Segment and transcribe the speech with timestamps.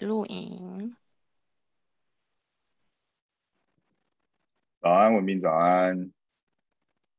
[0.00, 0.96] 录影。
[4.80, 6.12] 早安，文斌，早安。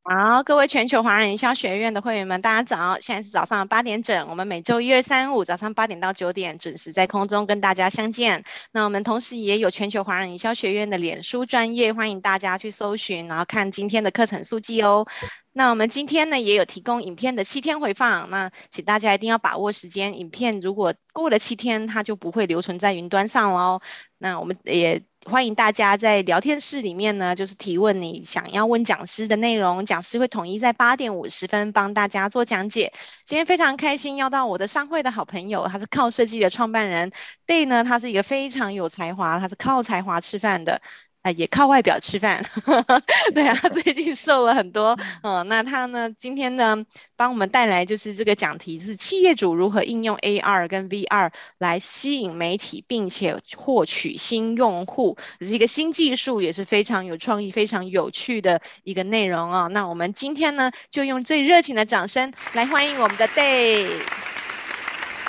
[0.04, 3.00] 好，各位全球华人营销学院的会员们，大家早！
[3.00, 8.44] 现在是早上八点整，我们每周一、二、三、五早上八点到九点准时在空中跟大家相见。
[8.72, 15.06] 那我们同时也有全球华人营销学院的脸书专业，欢迎大家去搜寻，然后看今天的课程速记哦。
[15.54, 23.82] 那我们今天呢也有提供影片的七天回放，那请大家一定要把握时间，影片如果过了七天，它就不会留存在云端上喽。
[24.18, 25.04] 那我们也。
[25.26, 32.92] 欢迎大家在聊天室里面呢，就是提问你想要问讲师的内容，讲师会统一在八点五十分帮大家做讲解。
[33.24, 37.12] 今天非常开心邀到我的商会的好朋友，他是靠设计的创办人
[37.46, 40.82] Day 呢，他是一个非常有才华，他是靠才华吃饭的。
[41.24, 42.44] 哎，也靠外表吃饭，
[43.36, 43.54] 对啊，
[43.84, 46.84] 最近瘦了很多，嗯，那他呢，今天呢，
[47.16, 59.70] 帮我们带来就是这个讲题是企业主如何应用 AR 跟 VR 来吸引媒体，并且获取新用户，这是一个新技术，也是非常有创意、非常有趣的一个内容啊、哦。
[59.70, 63.88] 那我们今天呢，就用最热情的掌声来欢迎我们的 Day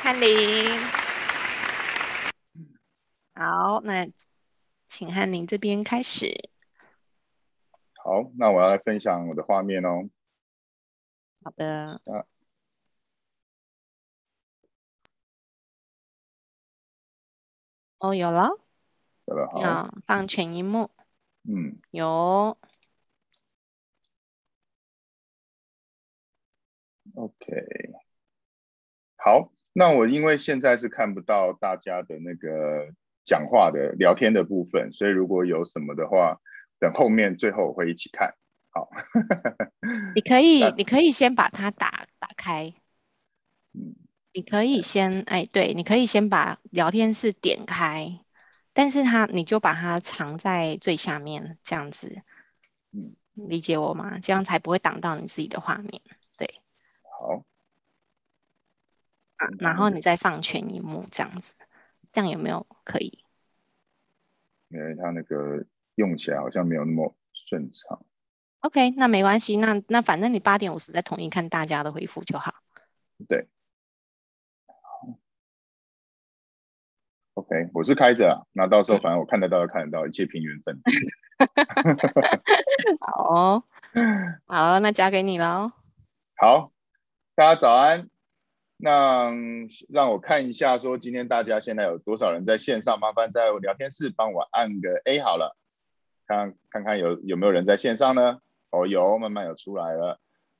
[0.03, 0.70] 翰林。
[3.35, 4.09] 好，那。
[4.95, 6.51] 请翰林这边开始。
[7.95, 10.11] 好，那我要来分享我的画面哦。
[11.43, 11.98] 好的。
[12.05, 12.27] 啊。
[18.01, 18.51] 哦，有了。
[19.25, 19.95] 有了，好。
[20.07, 20.91] 放全萤幕。
[21.45, 21.81] 嗯。
[21.91, 22.59] 有。
[27.15, 27.47] OK。
[29.17, 32.95] 好，那我因为现在是看不到大家的那个。
[33.25, 36.41] 讲话的聊天的部分，所以如果有什么的话，
[36.78, 38.34] 等后面最后我会一起看。
[38.70, 38.89] 好，
[40.14, 42.73] 你可以，你可以先把它打打开。
[43.75, 43.95] 嗯，
[44.33, 48.20] 你可以先，哎，对，你可以先把聊天室点开，
[48.73, 52.23] 但是它你就把它藏在最下面，这样子。
[52.92, 54.19] 嗯，理解我吗？
[54.20, 56.01] 这样才不会挡到你自己的画面。
[56.39, 56.61] 对，
[57.02, 57.45] 好。
[59.36, 61.52] 啊，然后你再放全一幕，这样子。
[62.12, 63.24] 这样有没有可以？
[64.68, 68.05] 因为它那个用起来好像没有那么顺畅。
[68.61, 72.55] OK，那没关系，那那反正你八点五十再统一看大家的回复就好。
[73.28, 73.48] 对。
[77.34, 80.80] OK，我是开着啊，那到时候反正我看得到就看得到，一切凭缘分。
[83.00, 83.64] 好哦，
[84.46, 85.73] 好，那交给你了。
[86.36, 86.73] 好，
[87.34, 88.11] 大家早安。
[88.85, 89.31] 那
[89.89, 92.98] 让我看一下，说今天大家现在有多少人在线上？
[92.98, 95.57] 麻烦在聊天室帮我按个 A 好了，
[96.27, 98.41] 看看看有有没有人在线上呢？
[98.73, 100.19] 哦，有，慢慢有出来了。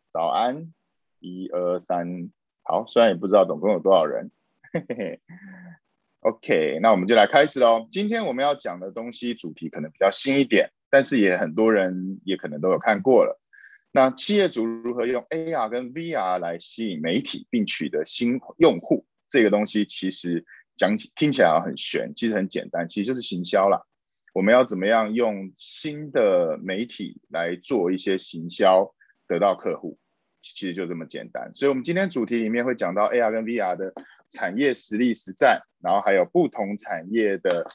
[0.09, 0.72] 早安，
[1.19, 2.31] 一二三，
[2.62, 4.31] 好，虽然也不知道总共有多少人，
[4.72, 5.21] 嘿嘿嘿。
[6.21, 7.88] OK，那我们就来开始喽。
[7.91, 13.41] 今天我们要讲的东西主题可能比较新一点，但是也很多人也可能都有看过了。
[13.92, 19.06] 那企业主如何用 AR 跟 VR 来吸引媒体并取得新用户？
[19.28, 20.44] 这个东西其实
[20.76, 23.82] 讲起听起来很玄，其实很简单，其实就是行销啦。
[24.32, 28.94] 我们要怎么样用新的媒体来做一些行销，
[29.28, 29.98] 得到客户？
[30.41, 31.52] 其实就这么简单。
[31.54, 33.92] 所以，我们今天主题里面会讲到 AR 跟 VR 的
[34.31, 37.66] 产业实力实战，然后还有不同产业的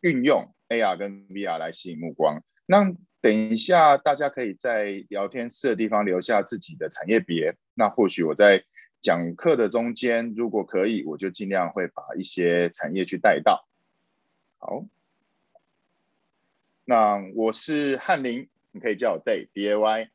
[0.00, 2.42] 运用 AR 跟 VR 来吸引目光。
[2.66, 7.54] 那等一下，大家可以在聊天室的地方留下自己的产业别。
[7.74, 8.64] 那或许我在
[9.02, 13.68] 讲课的中间，如果可以，我就尽量会把一些产业去带到。
[14.56, 14.86] 好，
[16.86, 20.08] 那我是翰林，你可以叫我 Day D A Y。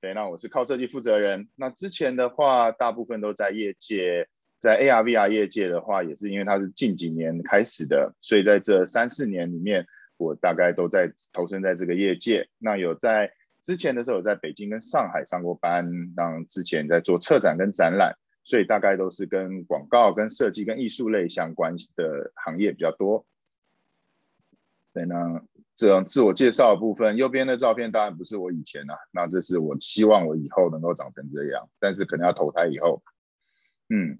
[0.00, 1.48] 对，那我是靠设计负责人。
[1.54, 9.86] 那之前的话，大部分都在业界，在 A R V R 业界的话，也是因为它是近几年开始的，所以在这三四年里面。
[10.18, 18.14] 我大概都在投身在这个业界，那有在之前的时候有在北京跟上海上过班，让之前在做策展跟展览，
[18.44, 23.24] 所以大概都是跟广告、跟设计、跟艺术类相关的行业比较多。
[24.92, 25.42] 对，那
[25.76, 33.02] 这种自我介绍的部分，右边的照片当然不是我以前啊，那这是我希望我以后能够长成这样，但是可能要投胎以后。
[33.90, 34.18] 嗯，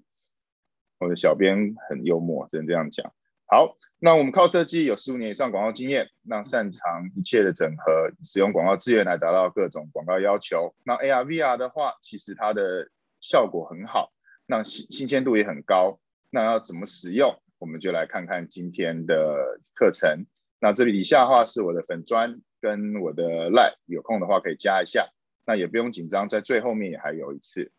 [0.99, 3.13] 我的小编很幽默，只能这样讲。
[3.49, 3.75] 好。
[4.01, 10.73] 那我们靠设计有十五年以上广告经验，那擅长一切的整合，使用广告资源来达到各种广告要求。
[10.85, 14.13] 那 AR VR 的话，其实它的效果很好，
[14.45, 15.99] 那新新鲜度也很高。
[16.29, 20.27] 那要怎么使用，我们就来看看今天的课程。
[20.61, 25.09] 那这里以下的话是我的粉砖跟我的 LINE，有空的话可以加一下。
[25.45, 27.73] 那也不用紧张，在最后面也还有一次。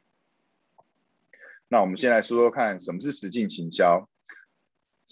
[1.67, 4.10] 那我们先来说说看，什么是实境行销？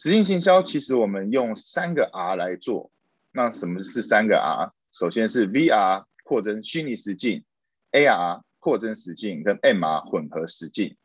[0.01, 2.93] 实境行销其实我们用三个 R 来做。
[3.33, 4.71] 那什么是三个 R？
[4.93, 7.43] 首先是 VR 扩增虚拟实境
[7.91, 10.97] ，AR 扩增实境跟 MR 混合实境。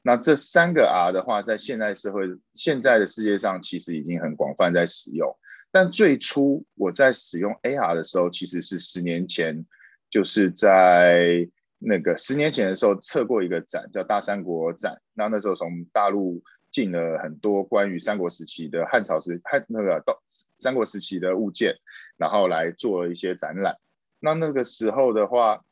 [0.00, 2.24] 那这三个 R 的话，在现在社会、
[2.54, 5.36] 现在的世界上，其实已经很广泛在使用。
[5.70, 9.66] 但最初我在使用 AR 的时候，其实是十年前，
[10.08, 11.46] 就是在
[11.78, 15.02] 那个十年前的时候测过一个展，叫大三国展。
[15.12, 16.42] 那那时候从大陆
[16.78, 20.22] 进了很多关于三国时期的汉朝时汉那个到
[20.58, 21.74] 三国时期的物件，
[22.16, 23.78] 然后来做了一些展览。
[24.20, 25.64] 那那个时候的话，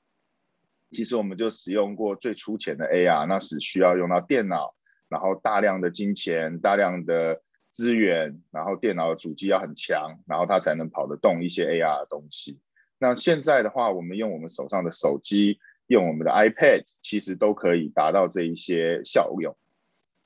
[0.90, 4.74] 其实我们就使用过最粗浅的 AR，那是需要用到电脑，
[5.08, 12.58] 然后大量的金钱、大量的资源，然后电脑的主机要很强，然后它才能跑得动一些 AR 的东西。
[12.98, 19.56] 那现在的话，我们用我们手上的手机，用我们的 iPad，其实都可以达到这一些效用。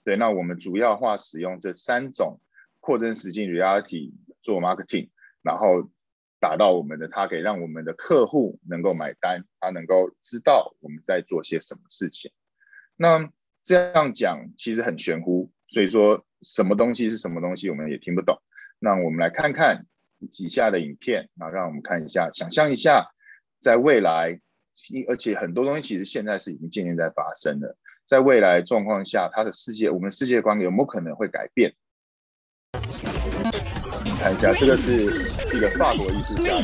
[0.04, 2.40] 对，那我们主要话使用这三种
[2.80, 4.12] 扩增实境 Reality
[4.42, 5.10] 做 marketing，
[5.42, 5.90] 然后。
[6.42, 12.32] 打到我们的，他可以让我们的客户能够买单，他能够知道我们在做些什么事情。
[12.96, 13.30] 那
[13.62, 18.40] 这样讲其实很玄乎，所以说什么东西是什么东西，我们也听不懂。
[18.78, 19.84] 那我们来看看
[20.38, 23.10] 以下的影片，那让我们看一下，想象一下，
[23.58, 24.40] 在未来，
[25.10, 27.76] 而且很多东西其实现在是已经渐渐在发生了，
[28.10, 31.72] 在未来状况下，他的世界，我们世界观有没有可能会改变？
[34.02, 35.04] 你看一下，这个是
[35.56, 36.56] 一个法国艺术家。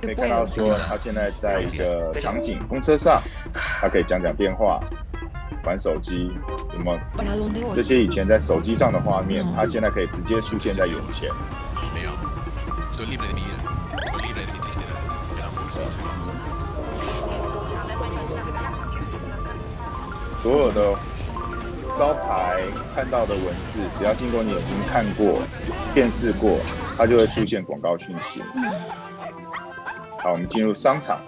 [0.00, 3.20] 可以看到说，他现在在一个场景公车上，
[3.52, 4.80] 他可以讲讲电话、
[5.66, 6.32] 玩手机，
[6.70, 6.98] 什么
[7.70, 11.28] 这些以前在手机上的画面，他现在可以直接出现在眼前。
[20.42, 20.92] 所有的。
[21.98, 22.62] 招牌
[22.94, 25.42] 看到的文字，只要经过你眼睛看过、
[25.92, 26.58] 辨识过，
[26.96, 28.42] 它就会出现广告讯息。
[30.18, 31.20] 好，我们进入商场，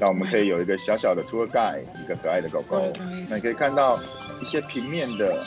[0.00, 2.82] 那我们可以有一个小小的 tour guide，一个可爱的狗狗。
[3.28, 4.00] 那你可以看到
[4.40, 5.44] 一些平面的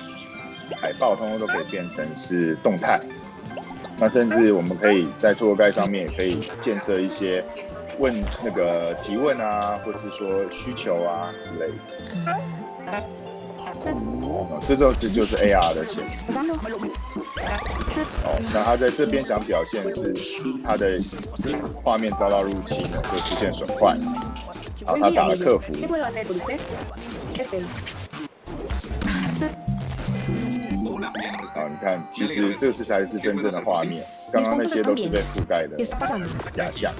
[0.82, 2.98] 海报，通通都可以变成是动态。
[4.00, 7.44] 那甚至我们可以在 tour guide 上面也可以建设一些
[8.00, 11.76] 问那个提问啊，或是说需求啊之类的。
[14.22, 16.32] 哦，这就是就是 AR 的显示。
[18.24, 20.14] 哦，那他在这边想表现是
[20.64, 20.98] 他的
[21.84, 23.98] 画面遭到入侵了，就出现损坏。
[24.86, 25.74] 好，他打了客服。
[31.06, 35.78] 好，你看，其实这是才是真正的画面，刚刚那些都是被覆盖的
[36.52, 36.94] 假象。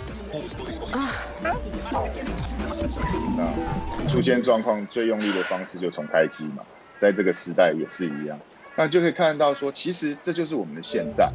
[3.38, 6.64] 那出现状况最用力的方式就重开机嘛。
[6.98, 8.40] 在这个时代也是一样，
[8.78, 11.30] 那就可以看到说，其实这就是我们的现在，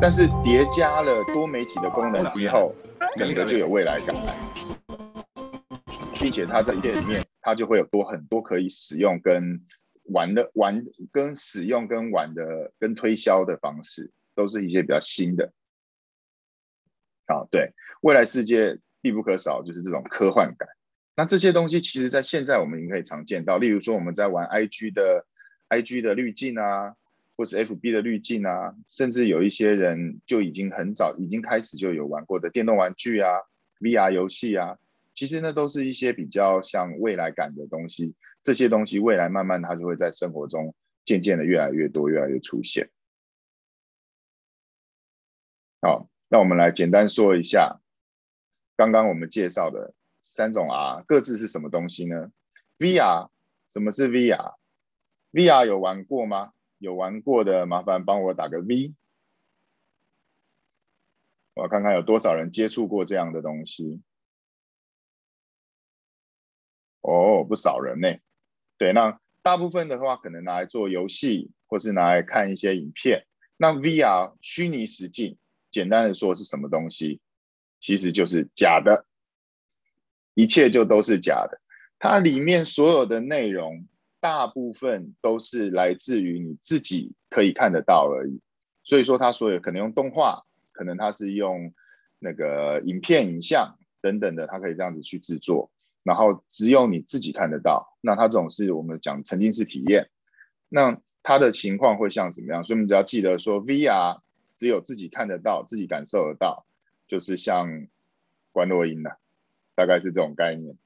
[0.00, 2.72] 但是叠加了多媒体的功能之后，
[3.16, 4.14] 整个就有未来感，
[6.20, 9.60] 并且它在店里面，它就会有多很多可以使用跟
[10.04, 15.52] 玩的玩跟使用跟玩的跟推销的方式，都是一些比较新的。
[17.26, 17.72] 好，对，
[18.02, 20.68] 未来世界必不可少就是这种科幻感。
[21.14, 25.26] 那这些东西其实，在现在我们已经可以常见到，例如说我们在玩 IG 的
[25.68, 26.96] IG 的滤镜啊，
[27.36, 33.28] 或是 FB 的滤镜啊，甚至有一些人就已经很早已经开始就有玩过的电动玩具啊、
[33.80, 34.78] VR 游戏啊，
[35.12, 38.14] 其实呢都是一些比较像未来感的东西。
[38.42, 42.90] 这些东西未来慢慢它就会在生活中渐渐的越来越多、越来越出现。
[45.80, 47.80] 好，那我们来简单说一下
[48.76, 49.94] 刚刚我们介绍的。
[50.24, 52.30] 三种 R 各自是什么东西呢
[52.78, 53.30] ？VR
[53.68, 56.52] 什么是 VR？VR 有玩过吗？
[56.78, 58.94] 有玩过的麻烦帮我打个 V。
[61.54, 64.00] 我看看有多少人接触过这样的东西。
[67.00, 68.08] 哦，不少人呢。
[68.82, 73.26] 对，那大部分的话可能拿来做游戏，或是拿来看一些影片。
[73.56, 75.38] 那 VR 虚拟实境，
[75.70, 77.20] 简单的说是什么东西？
[77.78, 79.06] 其实就是假的。
[80.34, 81.60] 一切就都是假的，
[82.00, 83.86] 它里面所有的内容
[84.18, 88.40] 大部分都是来自于你自己可以看得到而已。
[88.82, 91.72] 所以说，它所有可能用动画，可能它是用
[92.18, 95.70] 那个影片、影像等等的，它可以这样子去制作，
[96.02, 97.96] 然后只有你自己看得到。
[98.00, 100.10] 那它这种是我们讲沉浸式体验，
[100.68, 102.64] 那它的情况会像怎么样？
[102.64, 104.20] 所以我们只要记得说，VR
[104.56, 106.66] 只有自己看得到、自己感受得到，
[107.06, 107.86] 就是像
[108.52, 109.18] 观落阴的。
[109.74, 110.76] 大概是这种概念。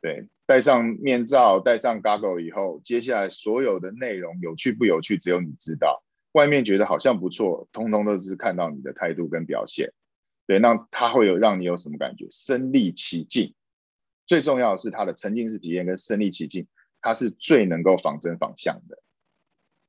[0.00, 6.04] 对，戴上面罩，戴上 goggle 以后，接下来所有的内容有趣不有趣，只有你知道。
[6.30, 9.92] 外面觉得好像不错，通通都是看到你的态度跟表现。
[10.46, 12.28] 对，那它会有让你有什么感觉？
[12.30, 13.54] 身临其境。
[14.28, 16.68] 最重要的是它的沉浸式体验跟身临其境，
[17.00, 19.02] 它是最能够仿真仿像的。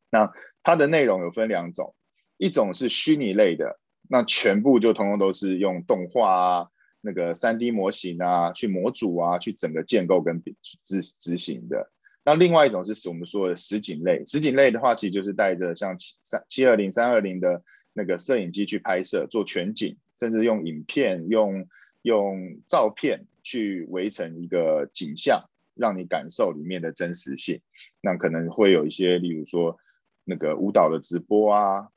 [0.10, 1.94] 那它的内容有分两种，
[2.38, 3.80] 一种是虚拟类的，
[4.10, 6.68] 那全部就通通都是用动画啊。
[7.02, 10.44] 那个三 D 模型啊，去模组啊，去整个建构跟
[10.84, 11.92] 执执行的。
[12.26, 21.70] 那另外一种是我们说的实景类，实景类的话，其实就是带着像七三七二零、三二零的那个摄影机去拍摄，做全景，甚至用影片、用
[22.02, 27.62] 用照片去围成一个景象，让你感受里面的真实性。
[28.02, 29.78] 那可能会有一些，例如说
[30.24, 31.90] 那个舞蹈的直播啊，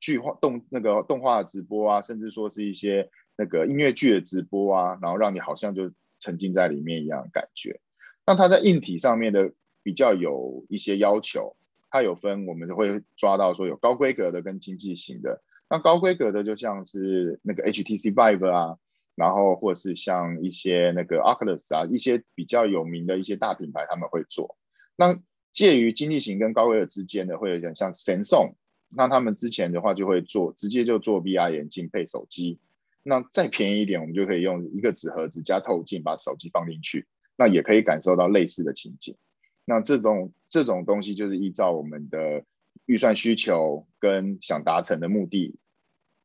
[0.00, 3.10] 剧画动那个动画的直播啊，甚至说是一些。
[3.38, 7.80] 那个音乐剧的直播啊，然后让你好像就沉浸在里面一样感觉。
[8.24, 11.54] 那它在硬体上面的比较有一些要求，
[11.90, 15.42] 它有分，我们就会抓到说有高规格的跟经济型的。
[15.68, 18.78] 那高规格的就像是那个 HTC Vive 啊，
[19.16, 24.56] 然后或者是像一些那个 Oculus 啊，一些比较有名的一些大品牌他们会做。
[24.94, 25.18] 那
[25.52, 28.54] 介于经济型跟高规格之间的，会有点像 Samsung，
[28.90, 32.60] 那他们之前的话就会做，直接就做 VR 眼镜配手机。
[33.02, 37.06] 那再便宜一点，我们就可以用一个纸盒子加透镜，把手机放进去，
[37.36, 39.16] 那也可以感受到类似的情景。
[39.64, 42.44] 那这种这种东西就是依照我们的
[42.84, 45.58] 预算需求跟想达成的目的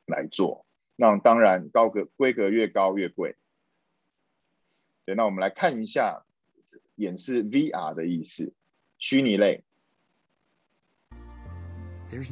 [0.06, 0.66] 来做。
[0.96, 3.36] 那当然高格规格越高越贵。
[5.06, 6.24] 对，那我们来看一下
[6.96, 8.54] 演示 VR 的意思，
[8.98, 9.64] 虚拟类。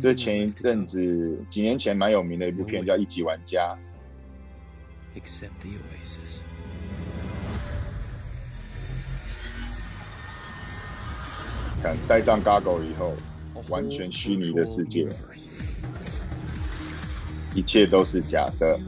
[0.01, 3.77] 这前一阵子几年前蛮有名的一部片叫《一级玩家》。
[5.19, 6.41] Except the Oasis。
[11.81, 13.15] 看，戴上 Goggle 以后，
[13.69, 15.07] 完全虚拟的世界，
[17.55, 18.79] 一切都是假的。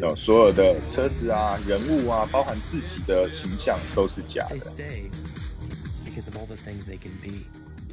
[0.00, 4.58] 有所有的车子啊、人物啊，包含自己的形象，都是假的。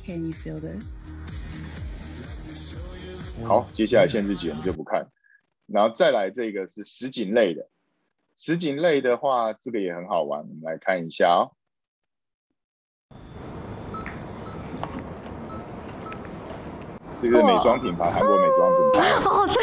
[0.06, 0.84] Can you feel this?
[3.44, 5.10] 好，接下来限制级我们就不看，
[5.68, 7.68] 然后再来这个是实景类的，
[8.36, 11.52] 实景类的话，这个也很好玩，我们来看一下哦。
[17.22, 19.00] 这个美妆品牌，韩国美妆品牌。
[19.26, 19.58] 哦，对。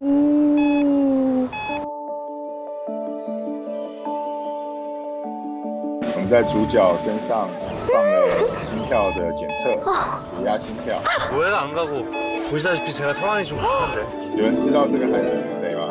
[0.00, 1.48] 嗯。
[6.14, 7.48] 我们在主角身上。
[7.90, 11.00] 放了心跳的检测，血压、心跳。
[14.36, 15.88] 有人知道这个孩子是谁吗？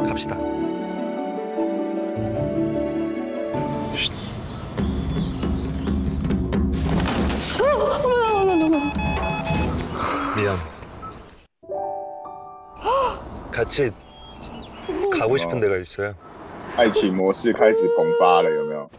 [16.75, 18.89] 爱情模式开始迸发了，有没有？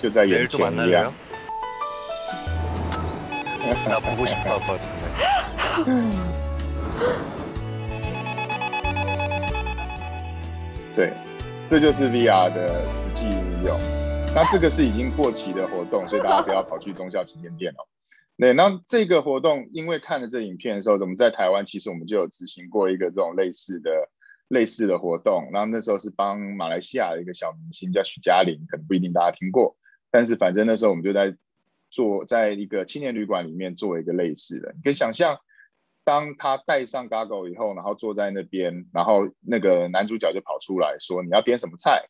[0.00, 1.12] 就在眼前一样。
[10.94, 11.12] 对，
[11.68, 13.97] 这就是 VR 的实际应用。
[14.40, 17.82] 那这个是已经过期的活动， 所以大家不要跑去中孝旗舰店哦。
[18.36, 23.90] 对，那这个活动，因为看了这影片的时候，我们在台湾其实我们就有执行过一个这种类似的
[24.46, 25.48] 类似的活动。
[25.52, 29.76] 然后那时候是帮马来西亚的一个小明星叫许嘉玲，可能不一定大家听过，
[30.12, 31.36] 但是反正那时候我们就在。
[31.90, 35.38] 做在一个青年旅馆里面做一个类似的，你可以想象，
[36.04, 42.04] 当他戴上 goggle 以后，然后坐在那边，然后那个男主角就跑出来说，你要点什么菜，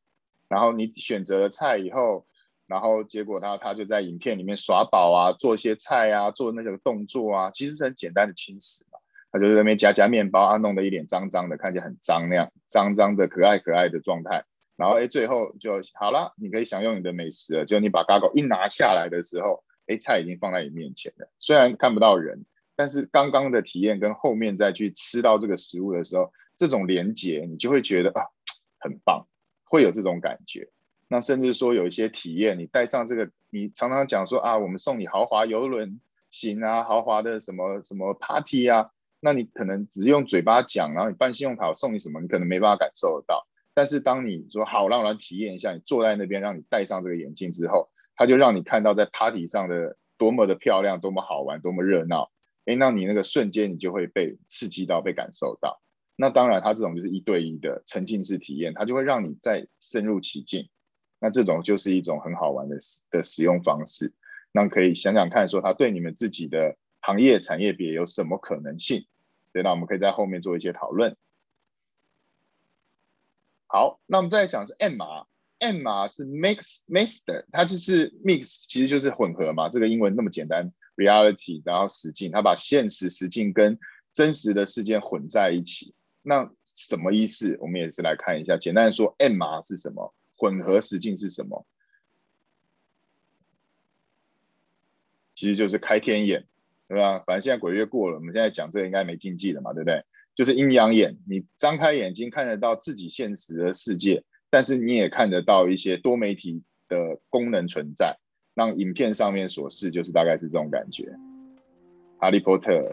[0.49, 2.27] 然后你选择了菜以后，
[2.67, 8.99] 然后结果他他就在影片里面耍宝啊，做一些菜啊，做那些动作啊，其实是很简单的轻食嘛，
[9.31, 14.45] 他就在那边夹夹面包啊，弄得一脸脏脏的，看起来很脏那样，脏脏的可爱可爱的状态，
[14.77, 19.65] 然后哎最后就好了，你可以享用你的美食了，就你把 goggle 一拿下来的时候。
[19.91, 22.45] 哎，菜已经放在你面前了，虽然看不到人，
[22.77, 28.27] 但是刚刚的体验跟后面再去吃到这个食物的时候，这种连结你就会觉得啊，
[28.81, 29.27] 很棒，
[29.69, 30.69] 会有这种感觉。
[31.09, 43.47] 那甚至说有一些体验，你带上这个，你常常讲说啊，我们送你豪华游轮行啊，豪华的什么什么 party 啊，那你可能只用嘴巴讲，然后你办信用卡送你什么，你可能没办法感受得到。
[43.75, 47.89] 但是当你说好，让我来体验一下，你坐在那边，让你戴上这个眼镜之后。
[48.21, 52.33] 他就让你看到在 party 上的多么的漂亮，多么好玩，多么热闹。
[52.65, 55.81] 哎，那你那个瞬间你就会被刺激到，被感受到。
[56.21, 60.69] 那当然，它这种就是一对一的沉浸式体验，它就会让你再深入其境。
[61.21, 62.77] 那这种就是一种很好玩的
[63.13, 64.13] 的使用方式。
[64.51, 69.07] 那可以想想看，说它对你们自己的行业产业别有什么可能性？
[69.53, 71.17] 对，那我们可以在后面做一些讨论。
[73.69, 79.69] 好，那我们再来讲是 MR，MR 是 Mix Master，它就是 Mix，其实就是混合嘛。
[79.69, 83.79] 这个英文那么简单，Reality，然后实境，它把现实实境跟
[84.13, 85.95] 真实的事件混在一起。
[86.29, 87.57] 那什么意思？
[87.61, 88.59] 我们也是来看一下。
[88.59, 90.13] 简单说，MR 是什么？
[90.37, 91.67] 混合实境是什么？
[95.35, 96.47] 其实就是开天眼，
[96.87, 97.21] 对吧？
[97.21, 100.05] 反正现在鬼月过了，我们现在讲这个应该没禁忌了嘛，对不对？
[100.35, 108.19] 就是阴阳眼，你张开眼睛看得到自己现实的世界，但是你也看得到一些多媒体的功能存在。
[108.55, 111.17] 让影片上面所示，就是大概是这种感觉。
[112.19, 112.91] 哈利波特。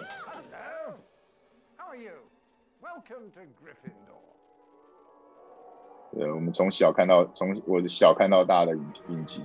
[6.12, 9.42] 对，我们从小看到，从我小看到大的影影集，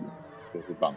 [0.53, 0.95] 真是棒。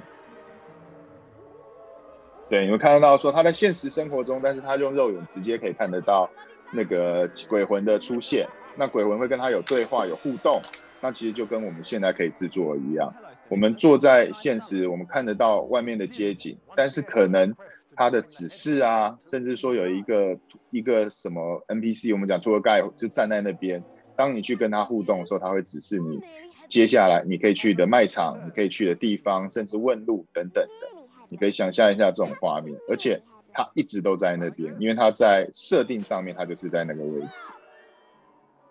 [2.50, 6.30] 对，你们看得到说他在现实生活中，但是他用肉眼直接可以看得到
[6.72, 10.62] 那个鬼魂的出现，那鬼魂会跟他有对话、有互动，
[11.02, 13.12] 那其实就跟我们现在可以制作一样。
[13.50, 17.56] 我们坐在现实，我们看得到外面的街景，但是可能
[17.96, 20.40] 他的指示啊，甚至说有一个
[20.72, 23.84] 一个什么 NPC，我们讲 tour guide 就站在那边，
[24.16, 26.22] 当你去跟他互动的时候，他会指示你
[26.68, 31.04] 接下来你可以去的卖场，你可以去的地方，甚至问路等等的。
[31.30, 37.48] 你可以想象一下这种画面，而且他一直都在那边，因为他在设定上面，他就是在那个位置，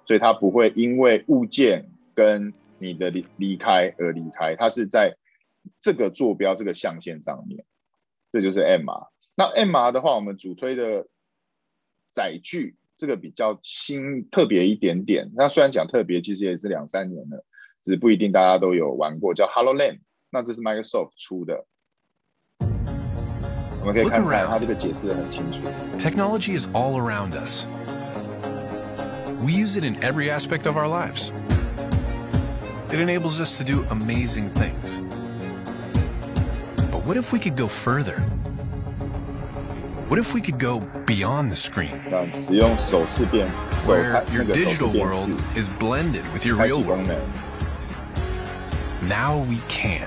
[0.05, 5.17] 所以他不会因为物件跟你的离离开而离开，他是在
[5.81, 7.65] 这个坐标这个象限上面，
[8.33, 9.09] 这就是 M 啊。
[9.35, 11.07] 那 MR 的话，我们主推的
[12.11, 15.31] 载具这个比较新特别一点点。
[15.35, 17.45] 那虽然讲特别，其实也是两三年了，
[17.83, 20.01] 只是不一定大家都有玩过，叫 HoloLens。
[20.31, 21.67] 那这是 Microsoft 出的。
[23.85, 24.63] Look around.
[25.99, 27.67] Technology is all around us.
[29.43, 31.33] We use it in every aspect of our lives.
[32.91, 35.03] It enables us to do amazing things.
[36.93, 38.23] But what if we could go further?
[40.13, 41.99] What if we could go beyond the screen?
[43.87, 47.09] Where your digital world is blended with your real world.
[49.05, 50.07] Now we can.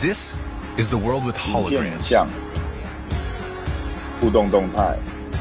[0.00, 0.34] This
[0.78, 2.10] is the world with holograms.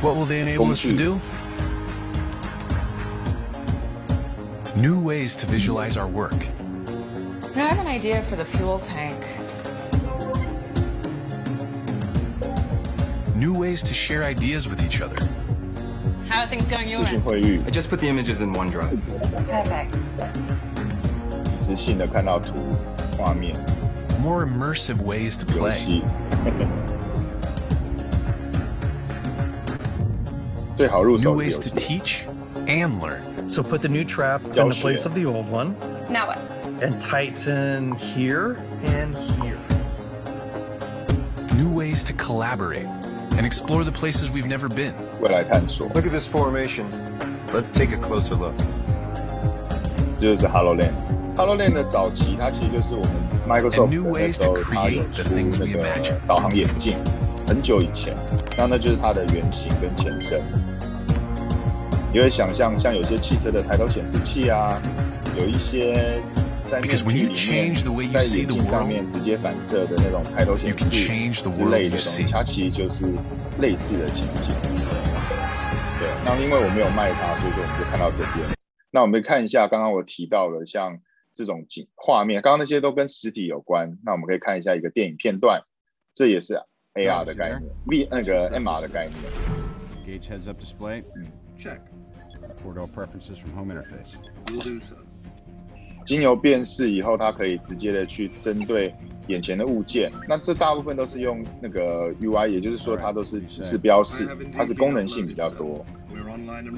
[0.01, 1.21] What will they enable us to do?
[4.75, 6.35] New ways to visualize our work.
[7.55, 9.38] I have an idea for the fuel tank.
[13.39, 15.15] New ways to share ideas with each other.
[16.27, 17.65] How are things going your end?
[17.65, 18.99] I just put the images in OneDrive.
[19.47, 19.95] Perfect.
[24.19, 26.01] More immersive ways to play.
[30.77, 32.27] New ways to teach
[32.67, 33.47] and learn.
[33.47, 35.79] So put the new trap in the place of the old one.
[36.09, 36.39] Now what?
[36.83, 39.57] And tighten here and here.
[41.55, 42.98] New ways to collaborate
[43.38, 44.94] and explore the places we've never been.
[45.20, 46.86] Look at this formation.
[47.52, 48.54] Let's take a closer look.
[50.20, 53.10] 就是 HoloLens。HoloLens 的早期，它其实就是我们
[53.48, 55.88] Microsoft 那时候它有出那个
[56.26, 56.96] 导航眼镜，
[57.46, 58.16] 很久以前，
[58.56, 60.40] 那那就是它的原型跟前身。
[62.12, 64.80] 你会想象像有些汽车的抬头显示器啊，
[65.36, 66.22] 有一些
[66.69, 66.97] 在面
[67.33, 73.07] 具里面在眼镜上面直接反射的那种抬头显示之类的东西，它其实就是
[73.59, 74.53] 类似的情景。
[75.99, 78.47] 对，那因为我没有卖它，所以说我们就看到这边。
[78.91, 80.99] 那我们看一下刚刚我提到的像。
[81.35, 83.97] 这种景画面，刚刚那些都跟实体有关。
[84.03, 85.61] 那我们可以看一下一个电影片段，
[86.13, 86.59] 这也是
[86.95, 89.15] AR 的概念，V 那个 MR 的概念。
[90.05, 91.01] Gauge heads up display.
[91.57, 91.79] Check.
[92.61, 94.17] Port all preferences from home interface.
[94.51, 94.95] Will do so.
[96.09, 98.91] 经由辨识以后，它可以直接的去针对
[99.27, 100.09] 眼前的物件。
[100.27, 105.85] 那这大部分都是用那个 UI，也就是说它都是指示标示，它是功能性比较多。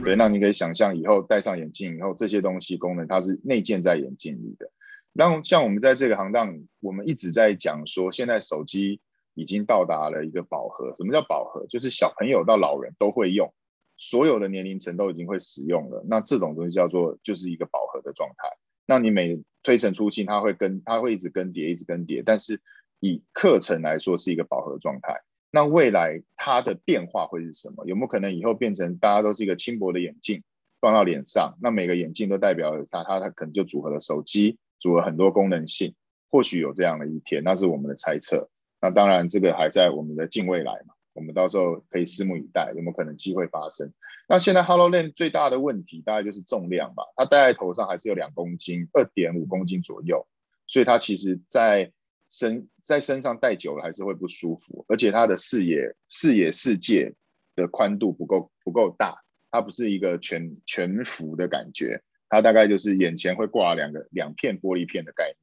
[0.04, 4.70] 对，那你可以想象以后戴上眼镜以后，这些东西功能它是内建在眼镜里的。
[5.14, 9.00] 那像我们在这个行当，我们一直在讲说，现在手机
[9.34, 10.94] 已经到达了一个饱和。
[10.98, 11.66] 什么叫饱和？
[11.68, 13.54] 就是小朋友到老人都会用，
[13.96, 16.04] 所有的年龄层都已经会使用了。
[16.06, 18.50] 那这种东西叫做就是一个饱和的状态。
[18.92, 22.24] 那你每推陈出新，它会跟它会一直更迭，一直更迭。
[22.26, 22.60] 但是
[23.00, 25.22] 以课程来说，是一个饱和状态。
[25.50, 27.86] 那未来它的变化会是什么？
[27.86, 30.44] 有没有可能以后变成大家都是一个轻薄的眼镜
[30.82, 31.58] 放到脸上？
[31.62, 35.96] 那每个眼镜都代表了它，它它可能就组合了手机，组合很多功能性。
[36.30, 38.50] 或许有这样的一天，那是我们的猜测。
[38.82, 43.94] 那当然，这个还在我们的近未来嘛，我们到时候可以拭目以待，有没有可能机会发生？
[44.32, 50.26] 那现在 HoloLens 最大的问题大概就是重量吧，它戴在头上还是有两公斤，二点五公斤左右，
[50.68, 51.92] 所以它其实在
[52.30, 57.14] 身在身上戴久了还是会不舒服，而且它的视野视野世界
[57.58, 65.36] 的宽度不够不够大，它不是一个全全幅的感觉，它大概就是眼前会挂两个两片玻璃片的概念。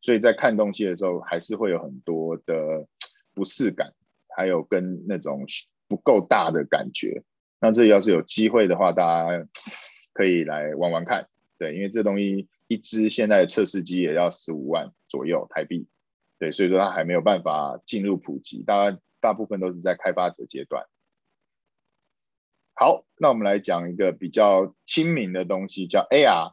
[0.00, 2.86] 所以在看东西的时候，还是会有很多的
[3.34, 3.94] 不适感，
[4.36, 5.44] 还有跟那种
[5.88, 7.24] 不够大的感觉。
[7.60, 9.46] 那这要是有机会的话，大家
[10.12, 11.28] 可以来玩玩看。
[11.58, 15.88] 对，因为这东西一支现在的测试机也要十五万左右台币。
[16.38, 20.86] 对，所以说它还没有办法进入普及，大大部分都是在开发者阶段。
[22.74, 26.52] 好，那我们来讲一个比较亲民的东西，叫 AR。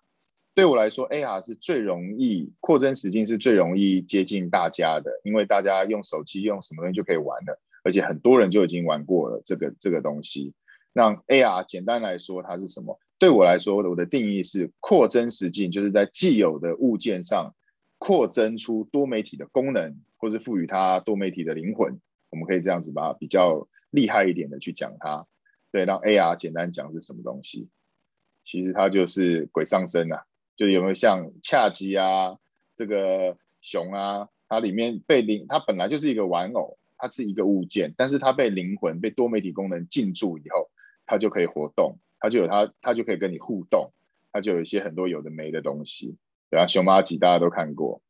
[0.55, 10.55] 对我来说，AR 是最容易扩增实境，是最容易接近大家的，因为大家用手机用什么东西就可以玩了，而且很多人就已经玩过了这个这个东西。
[10.95, 12.97] 让 AR 简单来说，它是什么？
[13.19, 17.53] 对我来说，我的定义是扩增实境，就是在既有的物件上
[17.97, 21.99] 扩增出多媒体的功能，或是赋予它多媒体的灵魂。
[22.29, 25.27] 我们可以这样子把它比较厉害一点的去讲它。
[25.69, 27.67] 对，让 AR 简单讲是什么东西？
[28.45, 30.23] 其实它就是鬼上身啊。
[30.55, 32.37] 就有没有像恰吉啊，
[32.73, 40.69] 这个熊啊，它里面被灵，它本来就是一个玩偶，它是一个物件，但是它被灵魂、被多媒体功能进驻以后，
[41.05, 43.91] 它就可以活动，它就有它，它就可以跟你互动，
[44.31, 46.17] 它就有一些很多有的没的东西，
[46.49, 48.01] 对啊，熊麻吉大家都看过。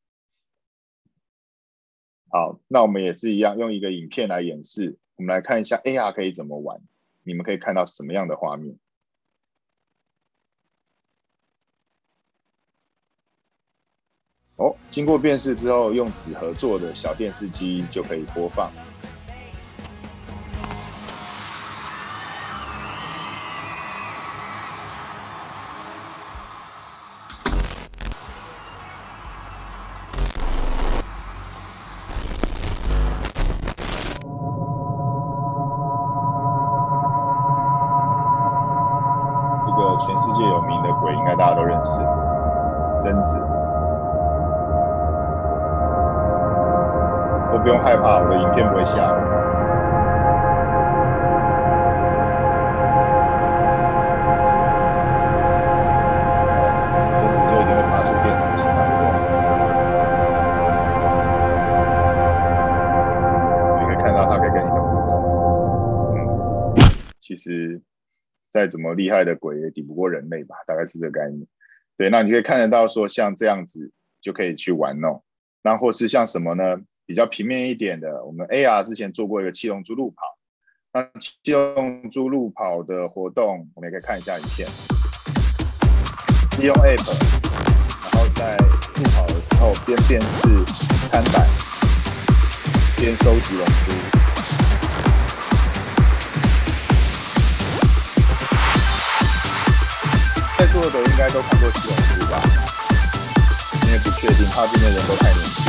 [2.29, 6.81] 好，那我们也是一样，用一个影片来演示，我们来看一下 AR 可以怎么玩，
[7.23, 8.77] 你们可以看到什么样的画面？
[14.58, 18.71] 哦，经过辨识之后，用纸盒做的小电视机就可以播放。
[68.95, 71.45] 厉害的鬼也抵不过人类吧，大概是这个概念。
[71.97, 75.23] 对，那你可以看得到说像这样子就可以去玩弄，
[75.63, 76.81] 那或是像什么呢？
[77.08, 80.23] 比较平面一点的，我们 AR 之前做过一个七龙珠路跑，
[80.91, 84.67] 那七龙珠路跑的活动，我们也可以看一下影片。
[86.60, 87.05] 利用 App，
[88.01, 90.47] 然后在路跑的时候边辨识
[91.12, 91.47] 摊板，
[92.97, 94.24] 边收集龙珠。
[100.89, 102.37] 座的应该都看过七龙珠吧？
[103.87, 105.65] 因为不确定，怕这边人都太年轻。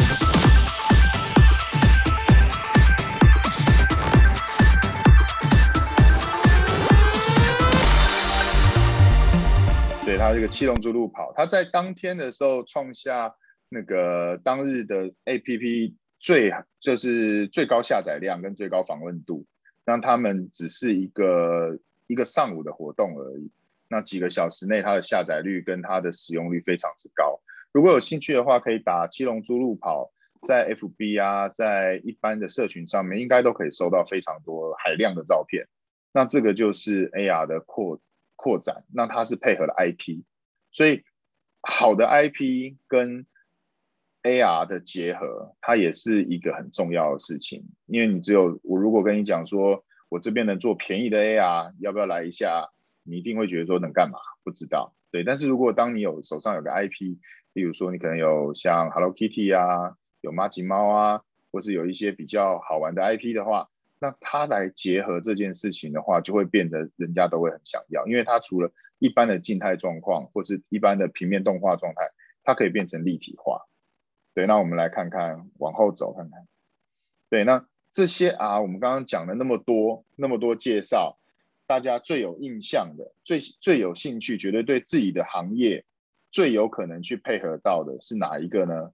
[10.05, 13.35] 对他这个七龙珠路跑，他在当天的时候创下
[13.70, 19.46] 那个当日的 APP 最就是最高下载量跟最高访问度，
[19.87, 23.50] 让他们只是一个一个上午的活动而已，
[23.88, 27.40] 那几个小时内它的下载率跟它的使用率非常之高。
[27.72, 35.68] 如果有兴趣的话，可以打七龙珠路跑，在 FB 啊，在一般的社群上面，应该都可以收到非常多海量的照片。
[36.12, 38.01] 那这个就是 AR 的扩。
[38.38, 40.22] 扩展，那它是配合了 IP，
[40.70, 41.05] 所以
[41.62, 43.27] 好的 IP 跟
[44.22, 47.64] AR 的结合，它也是一个很重要的事情。
[47.87, 52.68] 因为你只有我如果跟你讲说，我这边能做便宜的 AR，要不要来一下？
[53.07, 54.19] 你一定会觉得说能干嘛？
[54.45, 55.25] 不知道，对。
[55.25, 57.19] 但是如果当你有手上有个 IP，
[57.53, 63.69] 例如说你可能有像 Hello Kitty 啊，有玛吉猫啊，或是有一些比较好玩的 IP 的话。
[63.99, 72.11] 那它来结合这件事情的话，就会变得人家都会很想要，因为它除了一般的静态状况或是一般的平面动画状态，
[72.45, 73.62] 它可以变成立体化。
[74.35, 76.47] 对，那我们来看看，往后走看看。
[77.31, 81.19] 对，那这些啊，我们刚刚讲了那么多那么多介绍，
[81.66, 85.85] 大家最有印象的、最最有兴趣、绝对对自己的行业
[86.31, 88.92] 最有可能去配合到的是哪一个呢？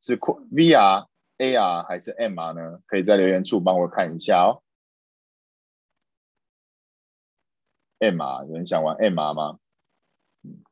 [0.00, 1.06] 是 VR、
[1.38, 2.80] AR 还是 MR 呢？
[2.86, 4.62] 可以在留言处帮我看一下哦。
[7.98, 9.58] MR 有人想玩 MR 吗？
[10.42, 10.62] 嗯，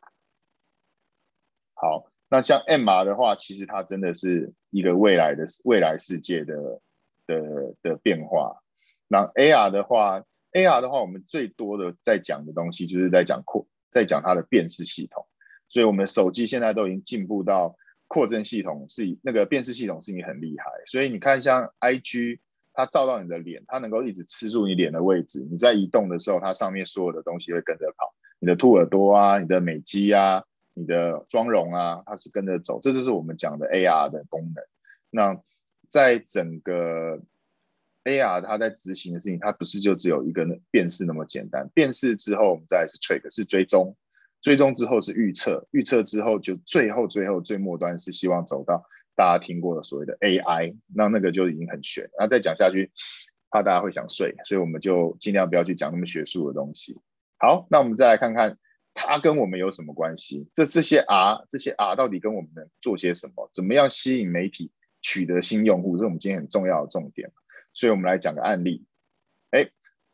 [1.75, 6.81] 好，那像 MR 的话，其实它真的是一个未来的未来世界的
[7.27, 8.63] 的的变化。
[9.09, 15.27] 那 AR 的话，AR 的话，我们最多的在讲的东西就是在讲扩，在讲它的辨识系统。
[15.69, 20.65] 所以，我们手机现在都已经进步到扩增系统是那个辨识系统是你很厉害。
[20.87, 22.39] 所以你看，像 IG。
[22.75, 25.47] 它照到你的脸，它能够一直吃住你脸的位置。
[25.51, 28.15] 你在移动的时候，它上面所有的东西会跟着跑。
[28.39, 32.81] 你的兔耳朵啊，你的美肌啊，你的妆容啊，它是跟着走。
[32.81, 34.65] 这就是我们讲的 AR 的功能。
[35.11, 35.39] 那
[35.91, 37.21] 在整个
[38.05, 41.69] AR，它在执行的事情，它不是就只有一个辨识那么简单。
[41.75, 43.97] 辨识之后，我们再来是 track，是追踪。
[44.41, 48.85] 追踪之后是预测，预测之后就最后最后最末端是希望走到。
[49.15, 52.91] 大家听过的所谓的 AI，那那个就已经很玄，那再讲下去，
[53.51, 56.99] 怕大家会想睡，所以我们就尽量不要去讲那么学术的东西。
[57.39, 58.57] 好，那我们再来看看
[58.95, 60.49] 它跟我们有什么关系？
[60.55, 63.51] 这这些 R，这些 R 到底跟我们能做些什么？
[63.53, 65.99] 怎么样吸引媒体取得新用户？
[65.99, 67.31] 这是我们今天很重要的重点。
[67.75, 68.85] 所以我们来讲个案例。
[69.51, 69.71] 哎，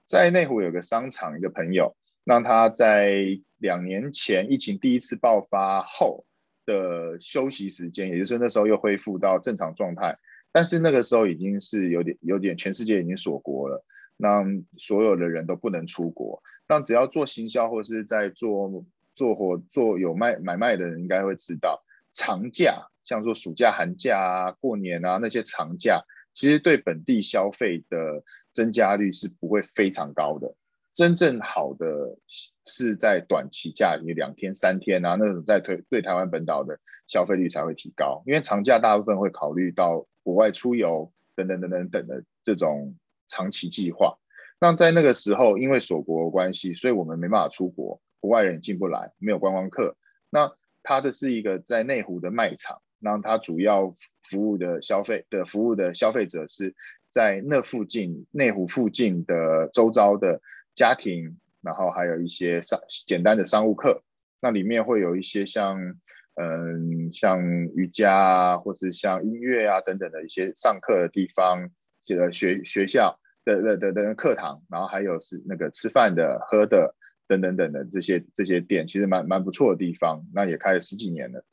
[0.07, 6.25] 在内湖有个商场，一个朋友，让他在两年前疫情第一次爆发后。
[6.69, 10.19] 的休息时间，也就是那时候又恢复到正常状态，
[10.53, 13.83] 但是那个时候已经是有点有点全世界已经锁国了，
[14.19, 14.45] 那
[14.77, 16.43] 所有的人都不能出国。
[16.69, 26.03] 那只要做行销或是在做做活做有卖买卖的人，应该会知道，长假像说暑假、寒假啊、过年啊那些长假，
[26.39, 28.23] 其实对本地消费的
[28.53, 30.55] 增加率是不会非常高的。
[30.95, 32.17] 真正好的
[32.65, 42.95] 是在短期假，你两天三天啊，那种在推对台湾本岛的消费率才会提高，因为长假大部分会考虑到国外出游等等等等等的这种
[43.27, 44.17] 长期计划。
[44.61, 49.97] 那在那个时候，因为锁国的关系，所以我们没办法出国，国外人进不来，没有观光客。
[50.31, 50.53] 那
[50.85, 56.75] 它的是一个在内湖的卖场，那它主要服务的消费的服务的消费者是
[57.09, 60.41] 在那附近内湖附近的周遭的。
[60.75, 64.05] 家庭，然后还有一些商简单的商务课，
[64.41, 65.99] 那里面会有一些像
[66.37, 67.43] 嗯像
[67.75, 71.69] 瑜伽啊，或是像音乐啊等等的一些上课的地方，
[72.05, 76.95] 这个学学校的的的的课堂，然后还有是那个吃饭的、喝的
[77.27, 81.45] 等等等等这些这些店，其实蛮蛮不错的地方，那也开了十几年了。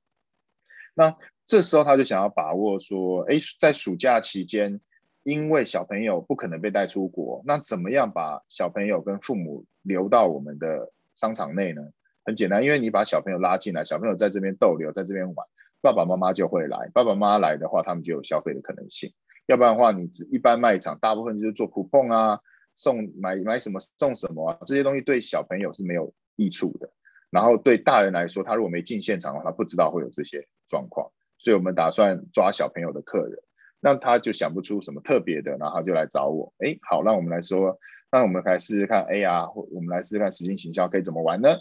[0.94, 4.82] 那这时候他就想要把握说，哎，在暑假期间。
[5.24, 11.82] 因为小朋友不可能被带出国，那怎么样把小朋友跟父母留到我们的商场内呢？
[12.24, 15.48] 很简单，因为你把小朋友拉进来，小朋友在这边逗留，在这边玩，
[15.82, 16.92] 爸爸妈妈就会来。
[16.94, 19.14] 爸爸妈妈来的话，他们就有消费的可能性。
[19.48, 22.42] 要不然的话，你只一般卖场大部分就是做 coupon 啊，
[22.76, 26.92] 送买买什么送什么啊，这些东西对小朋友是没有益处的。
[27.32, 31.10] 然后对大人来说，他如果没进现场的话，他不知道会有这些状况。
[31.46, 33.38] 所以我们打算抓小朋友的客人。
[33.80, 36.52] 那他就想不出什么特别的，然后他就来找我。
[36.58, 37.80] 哎，好，那我们来说，
[38.12, 41.60] 那我们来试试看 AR，或我们来试试看实境行销可以怎么玩呢？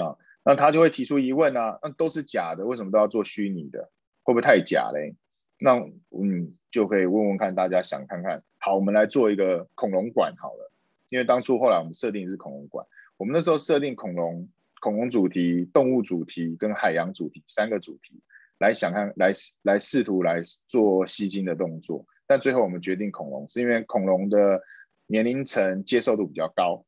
[0.00, 3.90] 啊，那他就会提出疑问啊，那都是假的，为什么都要做虚拟的？
[4.22, 5.16] 会不会太假嘞？
[5.58, 5.72] 那
[6.10, 8.44] 嗯，就可以问问看大家想看看。
[8.58, 10.70] 好，我们来做一个恐龙馆好了，
[11.08, 14.48] 因为当初后来我们设定是恐龙馆，我们那时候设定恐龙、
[14.80, 18.22] 恐龙主题、动物主题跟海洋主题三个主题。
[18.58, 24.62] 来想看，来来试图来做吸睛的动作，但最后我们决定恐龙，是因为恐龙的
[25.06, 26.86] 年龄层接受度比较高，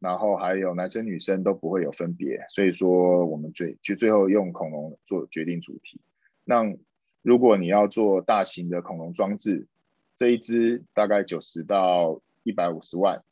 [0.00, 6.00] 然后还有男生女生都不会有分别，所以说我们最就最后用恐龙做决定主题。
[6.44, 6.64] 那
[7.22, 9.68] 如果你要做大型的恐龙装置，
[10.16, 13.22] 这一只大概九十到一百五十万，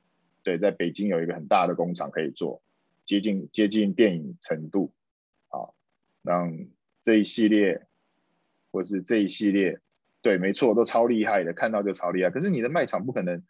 [0.45, 2.63] 对，在北京有一个很大的工厂可以做，
[3.05, 4.93] 接近接近电影程度，
[5.49, 5.75] 好，
[6.23, 6.69] 让。
[7.03, 7.87] 这一系列，
[8.71, 9.81] 或是这一系列，
[10.23, 12.31] 对，没错，都超厉害的，看到就超厉害。
[12.31, 13.43] 可是你的卖场不可能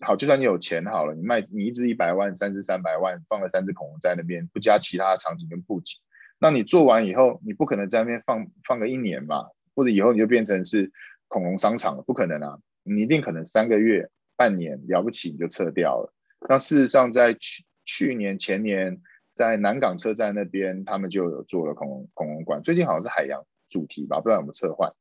[0.00, 5.98] 好，就算你有钱好了，你卖你一只一百万，三只三百万，放了三只恐龙在那边，不加其他的场景跟布景，
[6.38, 9.50] 那你做完以后，你不可能在那边放放个一年吧？
[9.74, 10.92] 或者以后你就变成是
[11.28, 12.02] 恐龙商场了？
[12.02, 12.58] 不可能啊！
[12.82, 16.12] 你一定可能三个月、半年了不起你就撤掉了。
[16.48, 19.00] 那事实上，在去去年、前年。
[19.38, 22.60] 在南港车站那边，他们就有做了恐龙恐龙馆。
[22.60, 24.92] 最近好像是海洋主题吧，不知道有没有撤换。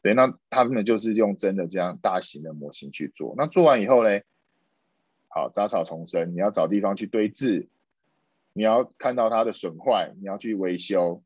[0.00, 3.34] 对，那他们就是用真的这样大型的模型去做。
[3.36, 4.20] 那做完以后呢，
[5.26, 7.66] 好杂草丛生，你要找地方去堆置，
[8.52, 11.24] 你要看到它的损坏，你要去维修，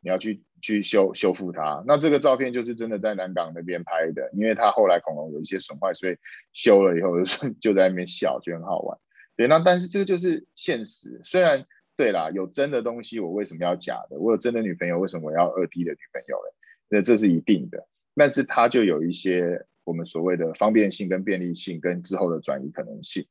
[0.00, 1.84] 你要去去修修复它。
[1.86, 6.16] 那这个照片就是真的在南港那边拍的，因为他后来恐龙有一些损坏，所以
[6.52, 8.98] 修了以后就 就在那边笑，就很好玩。
[9.36, 11.20] 对，那但是这个就是现实。
[11.22, 11.64] 虽然
[11.96, 14.18] 对啦，有真的东西，我为什么要假的？
[14.18, 16.52] 我有真的女朋友，为什么我要二 D 的女朋友嘞？
[16.88, 17.86] 那这是一定的。
[18.14, 23.26] 但是它就有一些我们所谓的方便性跟便利性跟之后的转移可能性，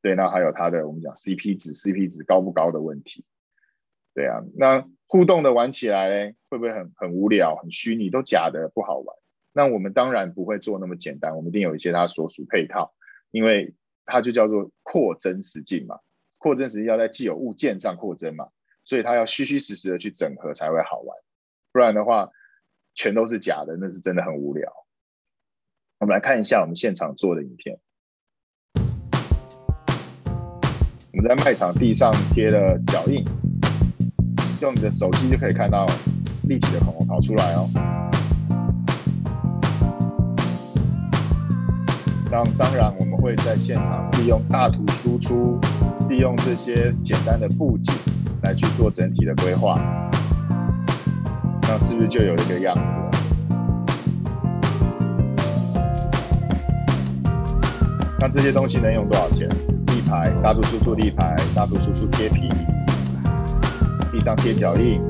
[0.00, 3.24] 对，那还有它的我们讲 CP 值，CP 值高不高的问题，
[4.14, 9.16] 对啊，那互动的玩起来会不会很很无聊、很虚拟，都假的不好玩？
[9.52, 12.94] 那我们当然不会做那么简单，我们一定有一些它所属配套，
[13.30, 13.74] 因为
[14.06, 16.00] 它就叫做扩增实境嘛，
[16.42, 18.48] 扩增实境要在既有物件上扩增嘛，
[18.84, 21.16] 所以它要虚虚实实的去整合才会好玩，
[21.72, 22.30] 不然的话。
[22.94, 24.70] 全都是假的，那是真的很无聊。
[25.98, 27.80] 我们来看一下我们现场做的影片。
[31.14, 33.24] 我们在卖场地上贴了脚印，
[34.60, 35.86] 用你的手机就可以看到
[36.46, 37.64] 立体的恐龙跑出来哦。
[42.30, 45.58] 当当然，我们会在现场利用大图输出，
[46.12, 47.94] 利用这些简单的布景
[48.42, 49.80] 来去做整体的规划。
[51.62, 52.82] 那是不是就有一个样子？
[58.20, 59.48] 那这些东西能用多少钱？
[59.86, 62.50] 立牌、大图输出立牌、大图输出贴皮、
[64.12, 65.00] 地上贴脚印，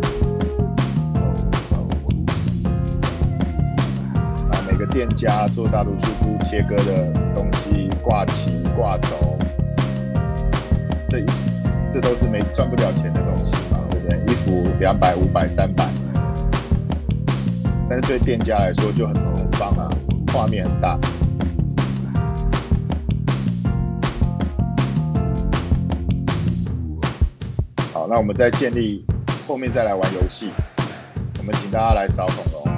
[4.53, 9.32] 啊，每个店家做大图输出切割的东西，挂旗、挂轴，
[11.13, 11.21] 这
[11.93, 14.19] 这都是没赚不了钱的东西嘛，对不对？
[14.25, 15.87] 衣服两百、五百、三百。
[17.87, 19.93] 但是对店家来说就很很棒啊，
[20.29, 20.99] 画面很大。
[27.93, 29.05] 好，那我们再建立，
[29.47, 30.49] 后面再来玩游戏。
[31.39, 32.73] 我们请大家来扫恐龙。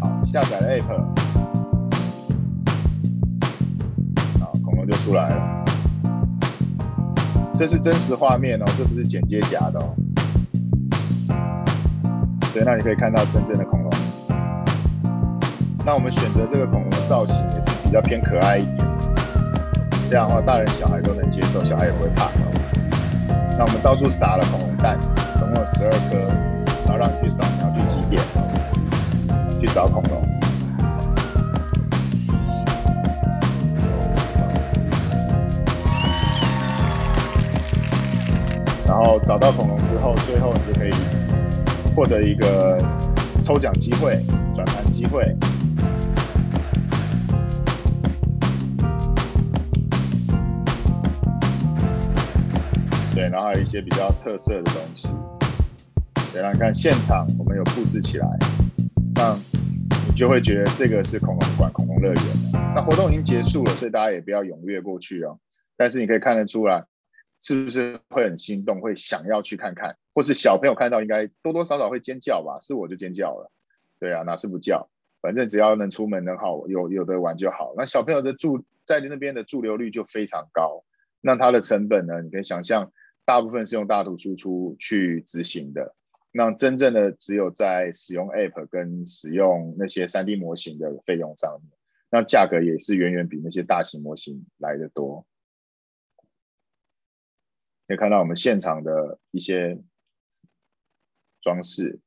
[0.00, 0.96] 好，下载 App，
[4.40, 5.55] 好，恐龙就出来了。
[7.58, 9.94] 这是真实画面哦，这不是剪接假的哦。
[12.52, 13.90] 对，那你可以看到真正的恐龙。
[15.84, 18.78] 那我们选择这个恐龙的造型也是比较偏可爱一点，
[20.10, 22.28] 这样的话大人小孩都能接受，小孩也不会怕。
[23.56, 24.98] 那我们到处撒了恐龙蛋，
[25.38, 26.34] 总共有十二颗，
[26.84, 28.22] 然后让你去扫描去集点，
[29.60, 30.25] 去找恐龙。
[38.96, 40.90] 然后找到恐龙之后，最后你就可以
[41.94, 42.78] 获得一个
[43.44, 44.14] 抽奖机会、
[44.54, 45.22] 转盘机会。
[53.14, 55.08] 对，然后还有一些比较特色的东西。
[56.32, 58.26] 对，然后你看现场我们有布置起来，
[59.14, 59.30] 那
[60.08, 62.22] 你就会觉得这个是恐龙馆、恐龙乐园。
[62.74, 65.38] 那活动已经结束了，所以大家也不要踊跃过去哦。
[65.76, 66.84] 但是你可以看得出来，
[67.40, 69.96] 是不是会很心动，会想要去看看？
[70.14, 72.58] 或是小朋友看到应该多多少少会尖叫吧？
[72.60, 73.50] 是我就尖叫了。
[73.98, 74.88] 对啊，哪是不叫？
[75.22, 77.74] 反正只要能出门能好有有的玩就好。
[77.76, 80.84] 那小朋友的驻在那边的驻留率就非常高。
[81.20, 82.22] 那它的成本呢？
[82.22, 82.92] 你可以想象。
[83.28, 85.96] 大部分是用大图输出去执行的，
[86.30, 91.72] 那真正的只有在使用 App 跟使用那些 3D 模型的费用上面，
[92.08, 95.26] 那价格也是远远比那些大型模型来得多。
[97.86, 99.82] 可以看到我们现场的一些
[101.40, 102.00] 装饰，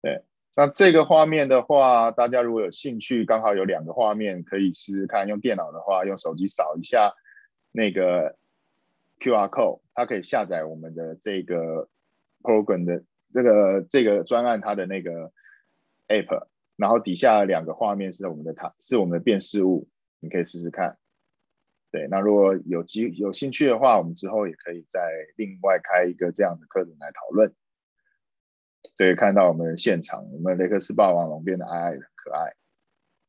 [0.00, 7.14] 对，那这个画面的话，大家如果有兴趣，刚好有两个画面可以试试看，用电脑的话，用手机扫一下
[7.70, 8.36] 那个。
[9.22, 11.88] QR code，它可以下载我们的这个
[12.42, 15.30] program 的这个这个专案，它的那个
[16.08, 20.98] app，然后底下两个画面是我们的它是我们的辨识物，你可以试试看。
[21.92, 25.00] 对，那如果有机有兴趣的话，我们之后也可以再
[25.36, 27.54] 另外开一个这样的课程来讨论。
[28.96, 32.54] 对，看到我们现场，我们雷克斯霸王龙变得矮矮的可爱。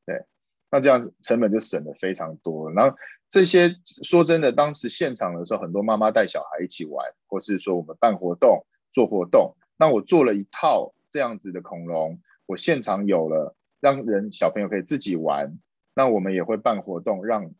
[0.05, 0.25] 对，
[0.71, 2.97] 那这样成本就省了非常多，然后。
[3.29, 9.55] 这些说真的，当时现场的时候，很多妈妈带小孩一起玩，或是说我们办活动做活动。
[9.75, 15.57] 那我做了一套这样子的恐龙，我现场有了，让人小朋友可以自己玩。
[15.95, 17.55] 那我们也会办活动，让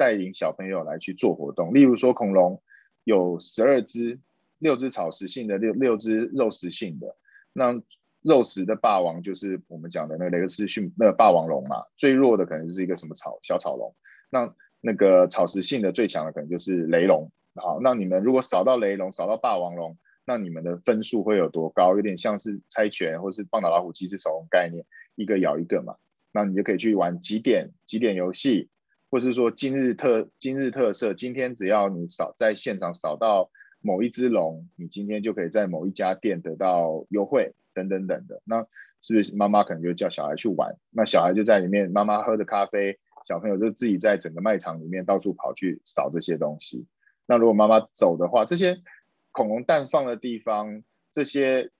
[0.00, 1.74] 带领小朋友来去做活动。
[1.74, 2.62] 例如说，恐龙
[3.04, 4.18] 有十二只，
[4.56, 7.16] 六只草食性的，六六只肉食性的。
[7.52, 7.82] 那
[8.22, 13.94] 肉食的霸王就是我们讲的那个雷克斯逊那个霸王龙嘛，最弱的可能就是一个什么草小草龙，
[14.30, 17.30] 那那个草食性的最强的可能就是雷龙。
[17.56, 21.94] 好，那你们如果扫到雷龙，扫到霸王龙，那你们的分数会有多高？
[21.94, 25.96] 有点像是猜拳或是棒打老虎机智手龙概念，一个咬一个嘛。
[26.32, 28.70] 那你就可以去玩几点几点游戏，
[29.10, 33.50] 或是说今日特今日特色，今天只要你扫在现场扫到
[33.80, 37.54] 某一只龙，你今天就可以在某一家店得到优惠。
[37.72, 38.66] 等等等的，那
[39.00, 40.76] 是不是妈妈可能就叫小孩去玩？
[40.90, 46.88] 那小孩就在里面，妈妈喝的咖啡，小朋友就自己在整个卖场里面到处跑去扫这些东西。
[47.26, 48.82] 那如果妈妈走的话，这些
[49.30, 50.82] 恐龙蛋放的地方，
[51.12, 51.70] 这些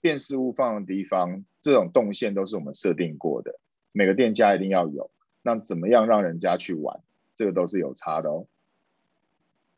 [0.00, 3.60] 辨识物放的地方，这种动线都是我们设定过的，
[3.92, 5.10] 每个店家一定要有。
[5.46, 7.00] 那怎么样让人家去玩？
[7.36, 8.48] 这个都是有差的哦。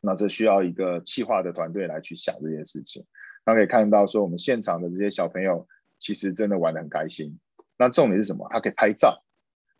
[0.01, 3.05] 那这需要一个企划的团队来去想这件事情。
[3.45, 5.67] 那可以看到说，我们现场的这些小朋友
[5.99, 7.37] 其实真的玩得很开心。
[7.77, 8.47] 那重点是什么？
[8.49, 9.21] 他可以拍照，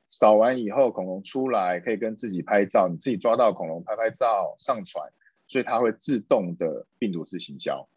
[0.10, 5.12] 扫完以后恐龙出来可以跟自己拍照，你自己抓到恐龙拍拍照上传，
[5.48, 7.90] 所以它会自动的病毒式行销，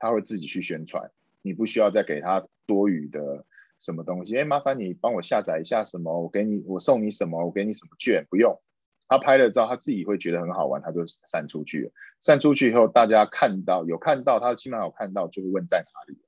[0.00, 1.12] 他会自己去宣传，
[1.42, 3.44] 你不需要再给他多余的
[3.80, 4.38] 什么东西。
[4.38, 8.60] 哎，麻烦你帮我下载一下什么，我给你，我送你什么，我给你什么券，不用。
[9.08, 11.90] 他拍了照，他自己会觉得很好玩，他就散出去了。
[12.20, 16.20] 散出去以后，大家看到有看到，他起码有看到，就会问在哪里。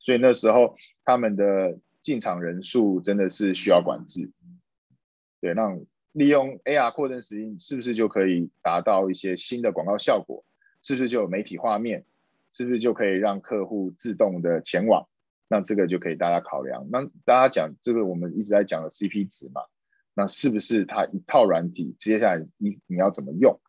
[0.00, 0.74] 所以那时候
[1.04, 4.32] 他们的进场人数真的是需要管制。
[5.40, 5.78] 对，那
[6.12, 10.44] 利用 AR 扩增实境，是不是就可以达到一些新的广告效果？
[10.82, 12.04] 是不是就有媒体画面？
[12.52, 15.08] 是不是就可以让客户自动的前往？
[15.54, 16.88] 那这个就可以大家考量。
[16.90, 19.62] 那大家讲这个，我们一直在讲的 CP 值嘛。
[20.12, 21.94] 那是不是它一套软体？
[21.96, 23.60] 接下来一你要怎么用？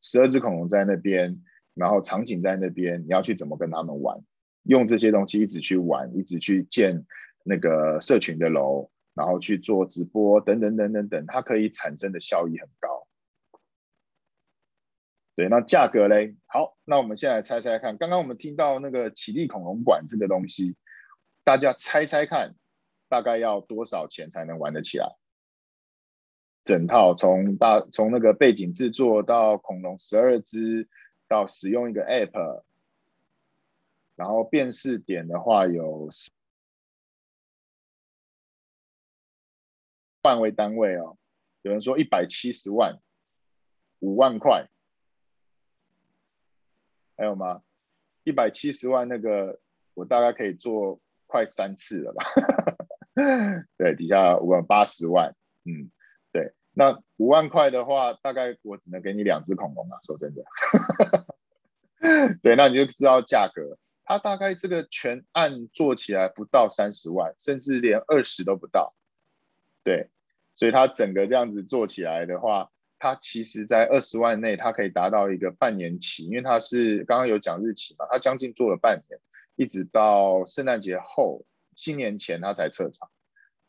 [0.00, 1.42] 十二只恐龙在那边，
[1.74, 4.24] 然后场景在那边，你要去怎么跟他们玩？
[4.62, 7.04] 用这些东西一直去玩，一直去建
[7.44, 13.06] 那个社群的楼，然后去做直播等等等等等，它可以产生的效益很高。
[15.36, 16.36] 对，那价格嘞？
[16.46, 20.74] 好，那我们现在猜猜看，刚刚我们听到那个起立恐龙馆这个东西，
[21.44, 22.54] 大家猜猜看，
[23.08, 25.16] 大概要多少钱才能玩得起来？
[26.64, 30.88] 整套从大从那个背景制作到恐龙十二只，
[31.28, 32.62] 到使用一个 App，
[34.16, 36.08] 然后辨识点的话有
[40.22, 41.18] 万为单位哦，
[41.60, 42.98] 有人说一百七十万，
[43.98, 44.70] 五万块，
[47.18, 47.62] 还有吗？
[48.22, 49.60] 一百七十万那个
[49.92, 50.98] 我大概可以做
[51.34, 52.24] 快三次了吧？
[53.76, 55.90] 对，底下五万八十万，嗯。
[56.30, 60.44] 对那五万块的话，大概我只能给你两只恐龙啊，说真的。
[62.40, 68.94] 对，那你就知道价格，它大概这个全案做起来不到三十万，甚至连二十都不到。
[69.82, 70.10] 对，
[70.54, 72.70] 所以它整个这样子做起来的话，
[73.00, 79.20] 它其实在二十万内，它可以达到一个半年期，因为它是刚刚有讲日期嘛，它将近做了半年，
[79.56, 81.44] 一直到圣诞节后、
[81.76, 83.08] 新年前他才撤场。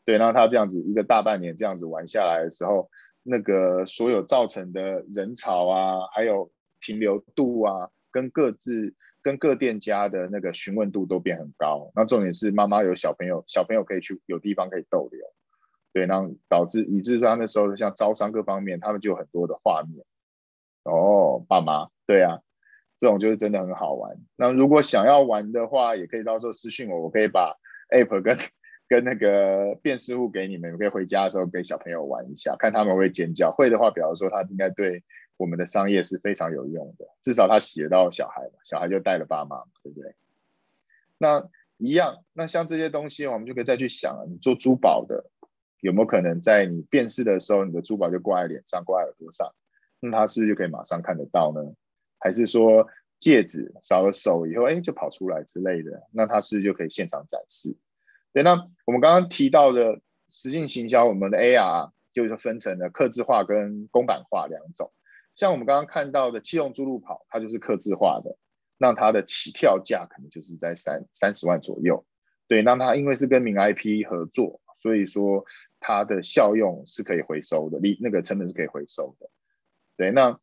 [0.04, 2.90] 对，然后他这样子一个大半年这样子玩下来的时候，
[3.22, 11.90] 那个所有造成的人潮啊，还有停留度啊，跟各自跟各店家的那个询问度都变很高。
[11.94, 15.20] 那重点是妈妈有小朋友，小朋友可以去有地方可以逗留。
[15.92, 20.04] 对，然后导致以致说他那时候像招商各方面，他们就有很多的画面。
[20.84, 22.38] 哦，爸妈，对啊，
[22.98, 24.16] 这种就是真的很好玩。
[24.36, 27.56] 那如果想要玩的话，也可以到时候私信我，我可以把
[27.90, 28.38] App 跟。
[28.88, 33.50] 跟那个辨识物给你们，我可以回家的时候给小朋友玩一下，看他们会尖叫。
[33.50, 35.02] 会的话，比方说他应该对
[35.36, 40.14] 我们的商业是非常有用的，至少他洗得到小孩，小孩就带了爸妈，对不对？
[41.18, 44.26] 那一样，那像这些东西，我们就可以再去想了。
[44.30, 45.24] 你做珠宝的，
[45.80, 49.52] 有没有可能在你辨识的时候，你的珠宝就挂在脸上，挂在耳朵上，
[49.98, 51.74] 那他是不是就可以马上看得到呢？
[52.18, 52.86] 还是说
[53.18, 57.76] 戒指扫了手以后，哎，就跑出来之类的，那他是不是就可以现场展示？
[58.32, 64.92] 对，那我们刚刚提到的实境行销，我们的 AR 就是分成了客制化跟公版化两种。
[65.34, 68.38] 像我们刚刚看到的七龙珠路跑，它就是客制化的，
[68.78, 72.06] 那它的起跳价可能就是在三三十万左右。
[72.48, 75.44] 对，那它因为是跟名 IP 合作，所以说
[75.78, 79.28] 它的效用是可以回收的，利那个成本是可以回收的。
[79.96, 80.38] 对，那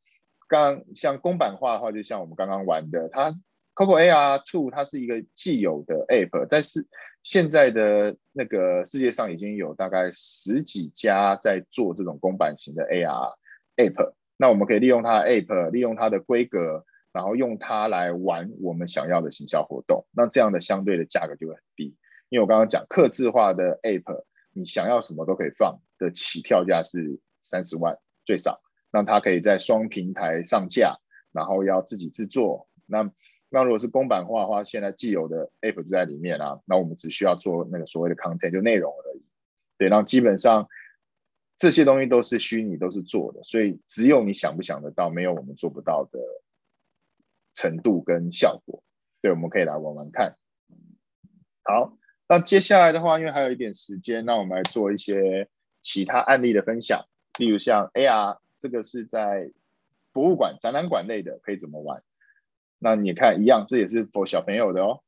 [0.48, 3.32] 刚像公版化的话，就像我们刚刚玩的，它
[3.76, 6.88] Coco AR Two，它是一个既有的 App，在是。
[7.26, 13.36] 现在的那个世界上已经有大概十几家在做这种公版型的 AR
[13.78, 16.84] App，那我们可以利用它的 App，利用它的规格，
[17.14, 20.06] 然后用它来玩我们想要的行销活动。
[20.12, 21.96] 那这样的相对的价格就会很低，
[22.28, 28.60] 因为我刚刚讲客制化的 App，你想要什么都可以放的起跳价是三十万最少，
[28.94, 31.00] 那它可以在双平台上架，
[31.32, 32.70] 然后要自己制作。
[32.86, 33.12] 那
[33.50, 39.26] 那如果是公版化的话，现在既有的 App 就在里面啊，那我们只需要做那个所谓的 content 就内容而已。
[39.80, 40.70] 对，然后基本上
[41.58, 46.20] 这些东西都是虚拟，都是做的，所以只有你想不想得到，没有我们做不到的
[47.54, 48.84] 程度跟效果。
[49.22, 50.36] 对，我们可以来玩玩看。
[51.64, 55.48] 好，那接下来的话，因为还有一点时间，那我们来做一些
[55.80, 57.06] 其他案例的分享，
[57.40, 59.52] 例如像 AR，这个是在
[60.14, 62.02] 博物馆、展览馆类的，可以怎么玩？
[62.80, 65.04] 那你看一样，这也是 for 小朋友的哦。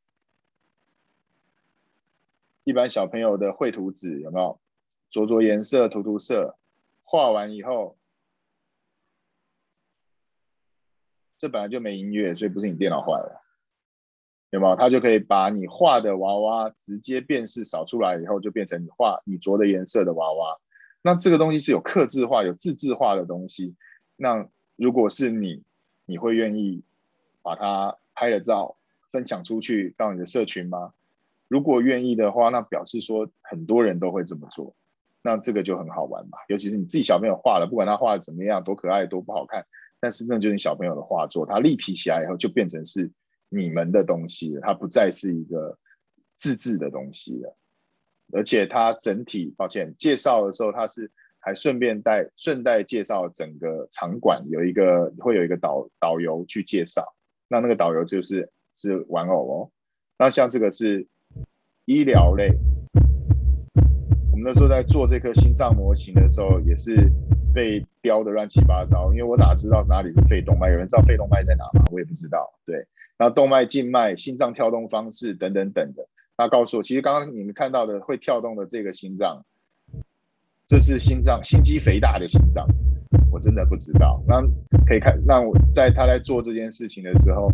[2.66, 4.60] 一般小朋友的绘图纸有没有？
[5.10, 6.58] 着着颜色，涂涂色，
[7.06, 7.98] 画完以后，
[11.38, 13.42] 这本来就没音乐，所以不是你电脑坏了，
[14.50, 14.76] 有没有？
[14.76, 20.60] 它就可以把你画的娃娃直接辨识扫出来以后，就变成你画你着的颜色的娃娃。
[21.06, 23.76] 那这个东西是有克制化、有自制化的东西。
[24.16, 25.62] 那如果是你，
[26.08, 26.84] 你会愿意
[27.44, 28.76] 把它拍了照
[29.12, 30.94] 分享出去到你的社群吗？
[31.48, 34.76] 如果愿意的话，那表示说很多人都会这么做，
[35.22, 36.40] 那这个就很好玩吧。
[36.48, 39.68] 尤其是你自己小朋友画了，不管他画的怎么样，多可爱，多不好看，
[40.00, 43.12] 但是那就是你小朋友的画作，它立体起来以后就变成是
[43.50, 45.78] 你们的东西了，它不再是一个
[46.36, 47.56] 自制的东西了。
[48.32, 57.14] 而且它整体，抱歉，介绍的时候它是还顺便带顺带介绍整个场馆，有一个会有一个导导游去介绍，
[57.48, 59.72] 那那个导游就是是玩偶哦。
[60.18, 61.08] 那像这个是。
[61.88, 62.50] 医疗类，
[64.32, 67.12] 我们那时候在做这颗心脏模型的时候，也是
[67.54, 69.14] 被雕的乱七八糟。
[69.14, 70.72] 因为我哪知道哪里是肺动脉？
[70.72, 71.86] 有人知道肺动脉在哪吗？
[71.92, 72.58] 我也不知道。
[72.66, 72.88] 对，
[73.20, 76.08] 然后动脉、静脉、心脏跳动方式等等等的，
[76.38, 79.46] 他告诉我，其实刚刚你们看到的会跳动的这个心脏，
[80.66, 82.68] 这是心脏心肌肥大的心脏。
[83.32, 84.42] 我真的不知道，那
[84.86, 87.50] 可以看，那我在他在做这件事情的时候，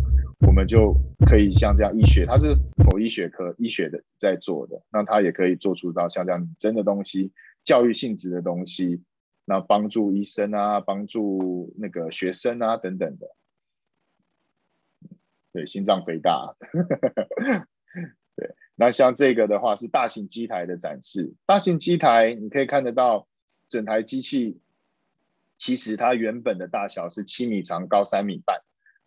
[0.46, 0.94] 我们就
[1.26, 7.32] 可以像这样医学，他是否医学科医学的在做的，那他也可以做出到像这样真的东西，
[7.64, 9.02] 教育性质的东西，
[9.44, 13.26] 那帮助医生啊，帮助那个学生啊等等的，
[15.52, 16.56] 对，心脏肥大，
[18.84, 23.28] 那像这个的话是大型机台的展示，大型机台你可以看得到
[23.68, 24.58] 整台机器。
[25.56, 28.62] 其实它原本的大小是七米长，高三米半。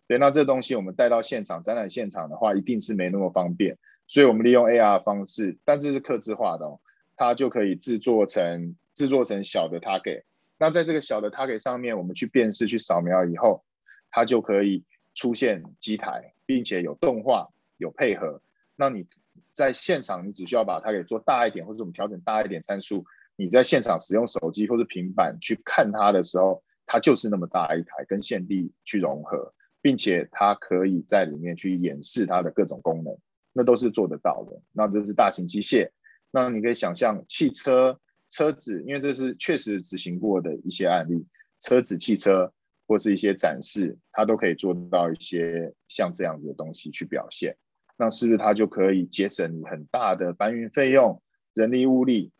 [0.06, 3.76] 对，那这东西我们带到现场展览现场的话，一定是没那么方便。
[4.08, 6.80] 所以我们利用 AR 方式，但这是客制化的哦，
[7.14, 10.22] 它就可以制作成制作成小的 target。
[10.56, 13.62] 那在这个小的 target 上面，我们去辨识、去扫描以后，
[14.10, 18.40] 它就可以出现机台，并且有动画、有配合。
[18.76, 19.06] 那你
[19.52, 23.04] 在现场，你只需要把它给做大一点，或者我们调整大一点参数。
[23.36, 33.14] 你在现场使用手机或者平板去看它的时候，它就是那么大一台，跟现地去融合，并且它可以在里面去演示它的各种功能，
[33.52, 34.62] 那都是做得到的。
[34.72, 35.90] 那这是大型机械，
[36.30, 41.26] 那你可以想象汽车、车子，因为这是确实执行过的一些案例，
[41.60, 42.52] 车子、汽车
[42.86, 47.58] 或是一些展示，它都可以做到一些像这样子的东西去表现。
[47.96, 51.22] 那是不是它就可以节省很大的搬运费用、
[51.54, 52.32] 人力物力？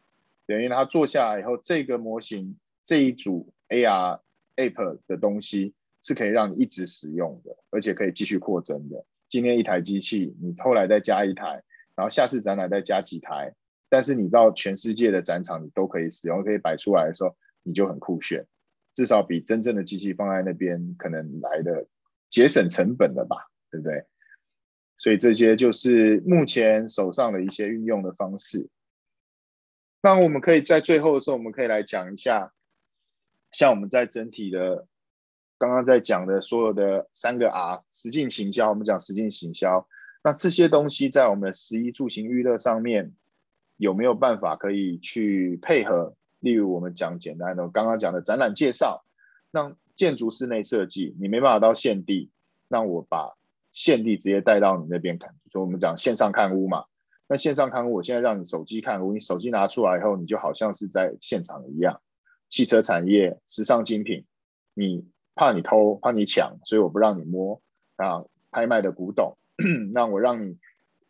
[0.47, 4.21] 等于它做下来以后，这个模型这一组 AR
[4.57, 9.05] App 的东西是可以让你一直使用的，而且可以继续扩增的。
[9.29, 11.65] 今天一台机器，你后来再加一台，
[11.97, 13.55] 然后下次展览再加几台，
[13.89, 17.35] 但是你到全世界的展场你都可以使用，可以摆出来的时候，
[17.65, 18.47] 你就很酷炫，
[18.95, 21.87] 至少比真正的机器放在那边可能来的
[22.29, 24.05] 节省成本了吧，对不对？
[24.97, 28.69] 所以这些就是目前手上的一些运用的方式。
[30.03, 32.53] 那我们可以在最后的时候，我们可以来讲一下，
[33.51, 34.87] 像我们在整体的
[35.59, 39.89] 刚刚在讲的所有的三个 R，实境行销，我们讲实境行销，
[40.23, 43.15] 那这些东西在我们的食衣住行娱乐上面
[43.77, 46.15] 有没有办法可以去配合？
[46.41, 49.05] 例如我们讲简单的，刚刚讲的展览介绍，
[49.51, 52.31] 那建筑室内设计，你没办法到现地，
[52.69, 53.36] 那我把
[53.77, 56.87] 现地直接带到你那边看，所以我们讲线上看屋嘛。
[57.29, 62.01] 那线上看屋，我现在让你手机看屋，你手机拿出来以后，你就好像是在现场一样。
[62.49, 64.25] 汽车产业、时尚精品，
[64.73, 67.61] 你怕你偷，怕你抢，所以我不让你摸
[67.97, 68.25] 啊。
[68.51, 69.37] 拍卖的古董，
[69.93, 70.57] 那我让你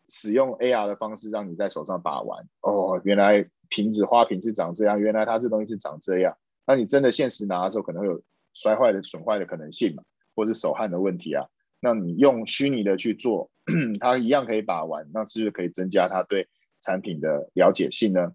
[0.09, 2.45] 使用 AR 的方式，让你在手上把玩。
[2.59, 6.35] 哦，原来瓶子花瓶是长这样，原来它这东西是长这样。
[6.65, 8.21] 那你真的现实拿的时候，可能会有
[8.53, 10.03] 摔坏的、损坏的可能性嘛，
[10.35, 11.47] 或是手汗的问题啊。
[11.87, 13.49] 那你用虚拟的去做，
[14.01, 16.49] 它一样可以把玩，那是不是可以增加它对
[16.81, 18.33] 产品的了解性呢？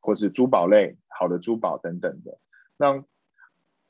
[0.00, 2.38] 或是珠宝类好的珠宝等等的。
[2.78, 3.04] 那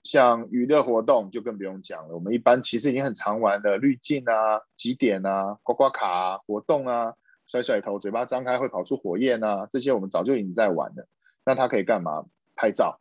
[0.02, 7.14] 像娱乐活动就更不用讲了，我们一般其实已经很常玩的滤镜啊、几点啊、刮刮卡啊、活动啊、
[7.46, 11.06] 甩甩头、嘴巴张开会跑出火焰啊，这些我们早就已经在玩了。
[11.46, 12.24] 那它可以干嘛？
[12.56, 12.98] 拍照。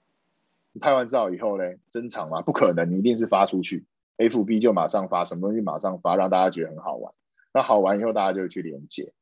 [0.80, 1.64] 拍完照以后呢？
[1.90, 2.44] 珍藏吗？
[2.44, 3.86] 不可能，你一定是发出去
[4.18, 7.14] ，FB 就马上发，什么东西马上发，让大家觉得很好玩。
[7.54, 9.14] 那好玩以后，大家就去连接。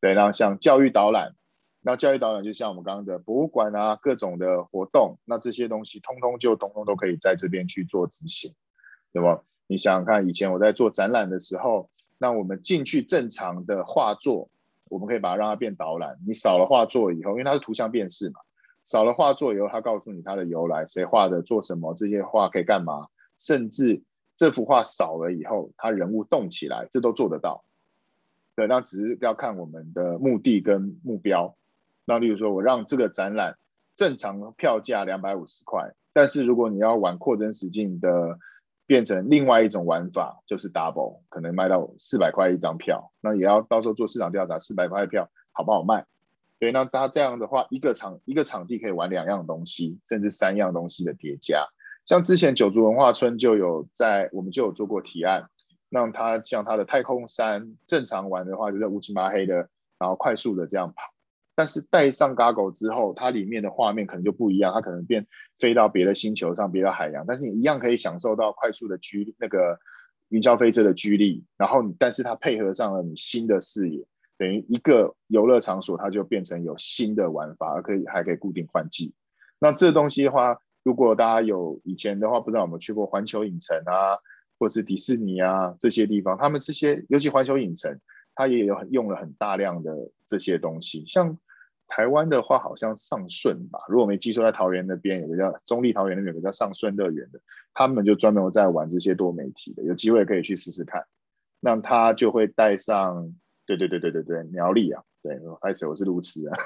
[0.00, 1.34] 对，然后像教育导览，
[1.80, 8.54] 那教育导览就像我们刚刚的博物馆啊，各种的活动，那这些东西通通就通通都可以在这边去做执行，
[9.12, 9.42] 对吧？
[9.66, 14.48] 你想想看，以前我在做展览的时候，那我们进去正常的画作，
[14.88, 16.18] 我们可以把它让它变导览。
[16.26, 18.40] 你扫了画作以后，因为它是图像辨识嘛。
[18.82, 24.02] 扫了画作以后，它告诉你它的由来，谁画的，做什么，这些画可以干嘛，甚至
[24.38, 27.64] 这幅画少了以后，他人物动起来，这都做得到。
[28.54, 31.56] 对，那只是要看我们的目的跟目标。
[32.06, 33.58] 那例如说，我让这个展览
[33.94, 38.38] 正常票价两百五十块，但是如果你要玩扩增实境的，
[38.86, 46.06] 变成另外一种玩法，就是 double，可能卖到四百块一张票，那也要到时候做市场调查，四百块的票好不好卖？
[46.60, 51.68] 对，那他这样的话，一个场一个场地可以玩两样东西，甚至三样东西的叠加。
[52.08, 55.50] 像之前九族文化村就有在，我们就有做过提案，
[55.90, 61.02] 让他像他的太空山正常玩的话，就在乌漆麻黑的，然后快速的这样跑。
[61.54, 65.26] 但是戴上 Goggle 之后，它里面的画面可能就不一样，它可能变
[65.58, 69.78] 飞到别的星球上，别的海洋，但是你一样可以享受到快速的居那个
[70.30, 74.06] 云霄飞车的居力，然后你但是它配合上了你新的视野。
[74.38, 79.12] 等于一个游乐场所，它就变成有新的玩法，而可以还可以固定换季。
[79.58, 84.16] 那这东西的话，如果大家有以前的话，不知道有没有去过环球影城啊，
[84.58, 88.00] 或是迪士尼啊这些地方，他们这些尤其环球影城，
[88.34, 89.94] 它也有用了很大量的
[90.26, 91.04] 这些东西。
[91.06, 91.36] 像
[91.88, 97.38] 台湾的话，好像上顺吧，如果没记错，在桃园那边有个叫中立桃园那边有个叫上顺乐园的，
[97.74, 101.04] 他们就专门在玩这些多媒体的，有机会可以去试试看。
[101.60, 103.34] 那他就会带上。
[103.66, 106.56] 对对对对对对，苗栗啊，对，而且我是路痴啊，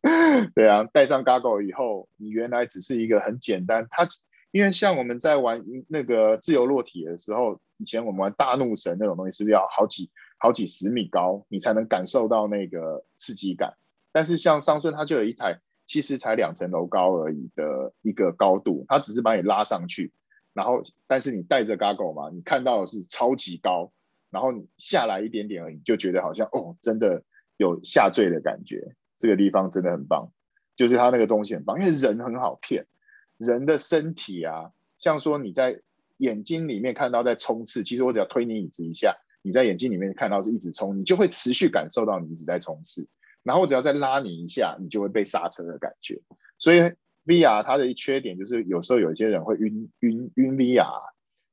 [0.54, 4.08] 对啊，戴上 Goggle 以后，你原来只是一个很简单，它
[4.52, 13.74] 因为像我们在玩那个自由落体的时候，以前我们玩大怒神那种东西，是不是要好几好几十米高，你才能感受到那个刺激感？
[14.12, 20.12] 但是像尚顺，它就有一台其实才两层楼高而已的一个高度，它只是把你拉上去，
[20.54, 23.92] 然后但是你戴着 Goggle 嘛，你看到的是超级高。
[24.32, 27.24] 然后你下来一点点而已，就觉得好像哦，真的
[27.60, 28.96] 有下坠的感觉。
[29.18, 30.32] 这个地方真的很棒，
[30.76, 32.86] 就是它那个东西很棒，因为人很好骗。
[33.36, 35.82] 人的身体啊，像说你在
[36.16, 43.06] 眼睛里面看到在冲刺，其实我只要推你椅子一下，你在眼睛里面看到是一直冲，你就会持续感受到你一直在冲刺。
[43.42, 46.22] 然后我只要再拉你一下，你就会被刹车的感觉。
[46.58, 46.80] 所以
[47.26, 51.02] VR 它的一缺点就是有时候有一些人会晕晕晕 VR，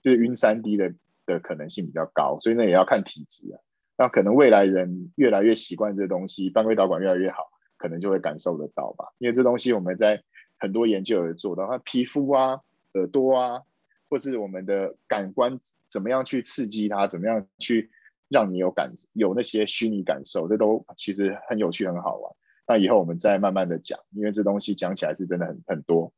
[0.01, 0.95] 就是晕 3D 的。
[1.28, 3.60] 的可能性比较高，所以那也要看体质啊。
[3.98, 9.06] 那可能未来人越来越习惯这东西，半规导管越来越好，可能就会感受得到吧。
[9.18, 10.24] 因为这东西我们在
[10.60, 12.62] 很多研究有做到，它皮肤啊、
[12.93, 13.62] 耳朵啊，
[14.08, 17.89] 或是我们的感官怎么样去刺激它，怎么样去
[18.30, 22.32] 让你有感有那些虚拟感受，这都其实很有趣、很好玩。
[22.68, 26.14] 那以后我们再慢慢的讲，因为这东西讲起来是真的很很多。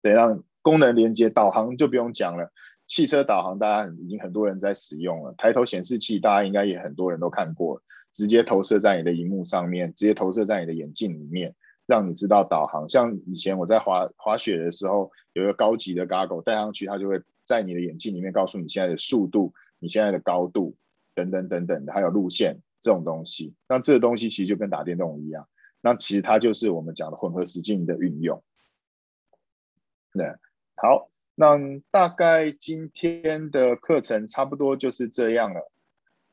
[0.00, 2.50] 对，让功能连接导航就不用讲了。
[2.92, 5.34] 汽车导航，大家已经很多人在使用了。
[5.38, 7.80] 抬头显示器，大家应该也很多人都看过，
[8.12, 11.54] 直接投射在你的荧幕上面，直接投射在你的眼镜里面，
[11.86, 12.86] 让你知道导航。
[12.90, 20.76] 像以前我在滑滑雪的时候，有一个高级的 Goggle 戴上去，它就会在你的眼镜里面告诉你现在的速度、你现在的高度
[21.14, 23.54] 等等等等的，还有路线这种东西。
[23.70, 25.48] 那这个东西其实就跟打电动一样，
[25.80, 28.42] 那其实它就是我们讲的混合实境的运用。
[30.12, 30.26] 对，
[30.74, 31.08] 好。
[31.34, 31.58] 那
[31.90, 35.70] 大概今天的课程差不多就是这样了，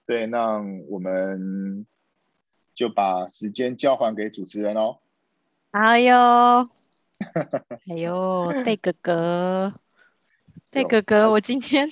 [0.06, 1.86] 对，那我们
[2.74, 4.98] 就把时间交还给主持人哦。
[5.72, 6.16] 哎呦，
[7.88, 9.74] 哎呦，戴哥哥，
[10.70, 11.88] 戴哥哥，我今天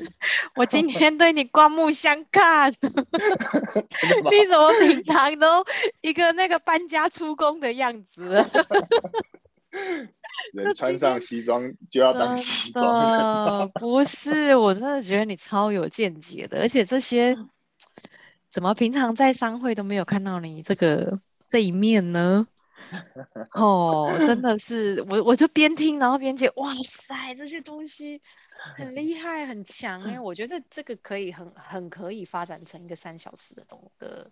[0.54, 2.76] 我今天对你刮目相看，你
[4.46, 5.64] 怎么平常都
[6.00, 8.46] 一个那个搬家出工的样子？
[10.54, 17.36] 人穿上西装就要当西装，呃，不是，我真的觉得你超有见解的，而且这些
[18.50, 22.46] 怎么平常在商会都没有看到你这个这一面呢？
[23.54, 28.20] 哦，真的是，我我就边听然后边觉得，哇塞，这些东西
[28.76, 34.30] 很 厉害很强哎，我觉得这个可以很很可以发展成一个三小时的东个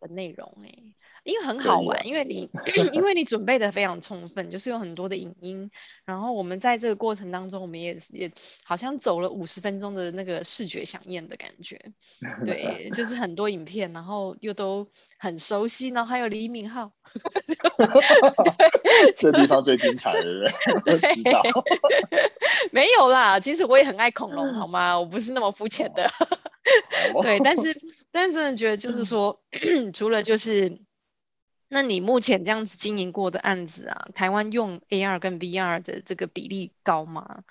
[0.00, 0.82] 的内容哎、欸。
[1.24, 2.48] 因为很好玩，因为你
[2.94, 5.68] 因为你准备的非常充分，就是有很多的影音，
[6.04, 8.30] 然后我们在这个过程当中，我们也也
[8.62, 11.76] 好像走了五十分钟的那个视觉饗宴的感觉，
[12.46, 14.88] 对，就是很多影片，然后又都
[15.18, 16.88] 很熟悉，然后还有李敏镐，
[19.18, 20.52] 这地方最精彩的人，
[20.84, 20.96] 对
[22.72, 24.98] 没有啦，其实我也很爱恐龙，好吗？
[24.98, 26.06] 我不是那么肤浅的，
[27.22, 29.40] 对，但是但是真的觉得就是说，
[29.94, 30.80] 除了就是。
[31.68, 37.42] 那你目前这样子经营过的案子啊，台湾用 AR 跟 VR 的这个比例高吗？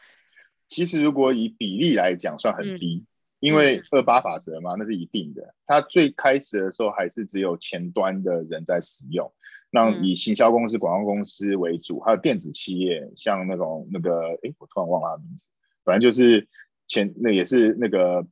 [0.70, 3.08] 其实如果以比例来讲，算很低，嗯、
[3.42, 5.54] 因为二八法则嘛，那是一定的。
[5.68, 9.34] 它最开始的时候还是只有前端的人在使用，
[9.76, 15.46] 那以行销公司、广告公司为主，还有电子企业，像那种那个，哎，我突然忘了名字，
[15.84, 16.48] 反正就是
[16.88, 18.26] 前那也是那个。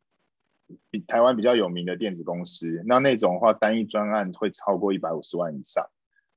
[0.90, 5.86] 比台湾比较有名的电子公司，那那种的话，单一专案会超过一百五十万以上，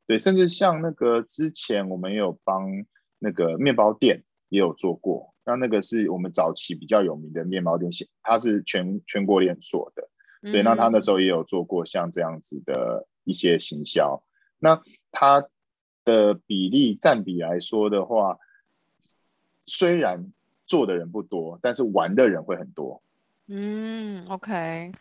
[0.07, 2.66] 对，甚至像那个之前我们也有帮
[3.18, 7.90] 那个面包店也有做过，那那个是我们早期比较有名的面包店，
[8.22, 10.11] 它是全全国连锁的，
[10.52, 14.22] 对，那他那时候也有做过像这样子的一些行销，
[14.59, 14.82] 那
[15.12, 15.48] 它
[16.04, 18.38] 的比例占比来说的话，
[19.66, 20.32] 虽然
[20.66, 23.02] 做的人不多，但是玩的人会很多。
[23.48, 24.92] 嗯，OK，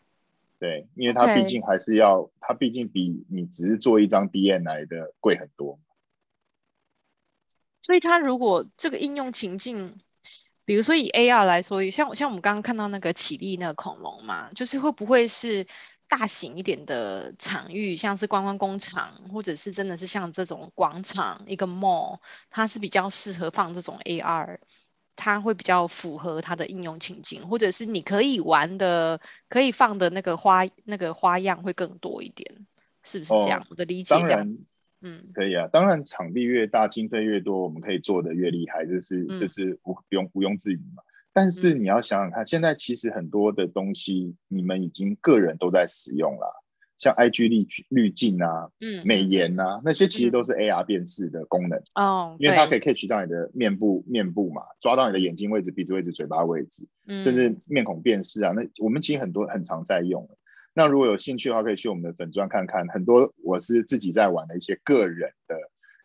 [0.60, 5.80] 对，因为它毕竟还是要，它毕竟比你只是做一张 DM 来的贵很多。
[7.82, 9.97] 所以，它如果这个应用情境，
[10.64, 15.68] 比如说以 AR 来说，像像我们刚刚看到那个起立那个恐龙嘛，就是会不会是
[16.08, 24.60] 大型一点的场域，像是观光工厂，或者是真的是像这种广场一个 mall，它是比较适合放这种 AR。
[25.18, 32.68] 它会比较符合它的应用情境，或者是你可以玩的、可以放的那个花、那个花样会更多一点，
[33.01, 33.62] 是不是这样？
[33.62, 34.58] 哦、我的理解这样，
[34.99, 35.70] 嗯，可以啊。
[35.72, 41.01] 当然，场地越大，经费越多，我们可以做的越厉害，这是这是毋不用毋庸置疑嘛。
[41.36, 46.64] 但是你要想想看，现在其实很多的东西，你们已经个人都在使用了。
[46.98, 58.54] 像 IG 滤滤镜啊，嗯，美颜啊，那些其实都是 AR 辨识的功能哦，因为它可以 catch 到你的面部面部嘛，抓到你的眼睛位置、鼻子位置、嘴巴位置，嗯，甚至面孔辨识啊。
[58.54, 60.26] 那我们其实很多很常在用。
[60.74, 65.58] 那如果有兴趣的话，可以去我们的粉钻看看，很多我是自己在玩的一些个人的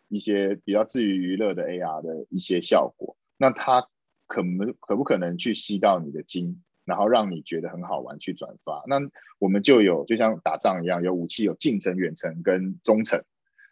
[0.09, 3.15] 一些比较自娱娱乐的 AR 的一些效果。
[3.37, 3.87] 那它
[4.31, 6.63] 可能可不可能去吸到你的睛？
[6.85, 8.83] 然后让你觉得很好玩，去转发。
[8.87, 8.95] 那
[9.39, 13.23] 我们就有，就像打仗一样，有武器，有近程、远程跟中程。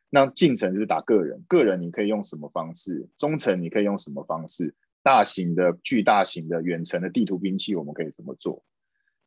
[0.09, 3.07] 那近程就是打个人，个人你可以用什么方式？
[3.17, 4.75] 中程你可以用什么方式？
[5.01, 8.63] 大型的、巨大型的、远程的地图兵器，我们可以怎么做？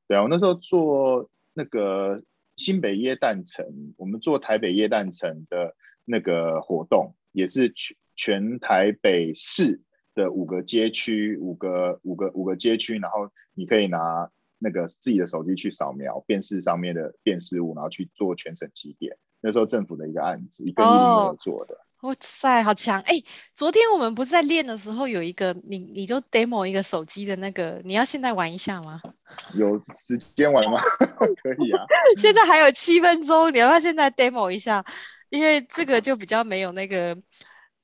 [0.07, 2.23] 对啊，我那时候做那个
[2.57, 5.75] 新北耶诞城，我们做台北耶诞城的
[6.05, 9.81] 那个活动，也是全全台北市。
[10.15, 19.17] 的五个街区，五个五个五个街区，然后你可以拿那个自己的手机去扫描辨识上面的辨识物，然后去做全程集点。
[19.41, 21.77] 那时候政府的一个案子，一个一零做的。
[22.03, 23.01] 哇塞，好强！
[23.03, 23.15] 哎，
[23.55, 29.01] 昨天我们不是在练的时候有一个，你你就 demo 一个手机的那个，你要现在玩一下吗？
[29.55, 30.81] 有时间玩吗？
[31.43, 31.85] 可以啊。
[32.19, 34.85] 现在还有七分钟，你要不要现在 demo 一下？
[35.29, 37.17] 因为这个就比较没有那个。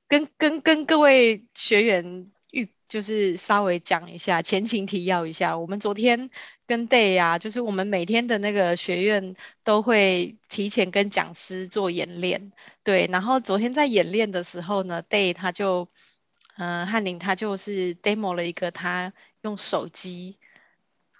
[0.09, 6.29] 跟跟跟各位学员预就是稍微讲一下前情提要一下，我们昨天
[6.65, 12.51] 跟 Day、啊，就是我们每天的那个学院都会提前跟讲师做演练，
[12.83, 15.87] 对，然后昨天在演练的时候呢，Day 他就
[16.57, 20.37] 嗯翰林他就是 demo 了一个他用手机。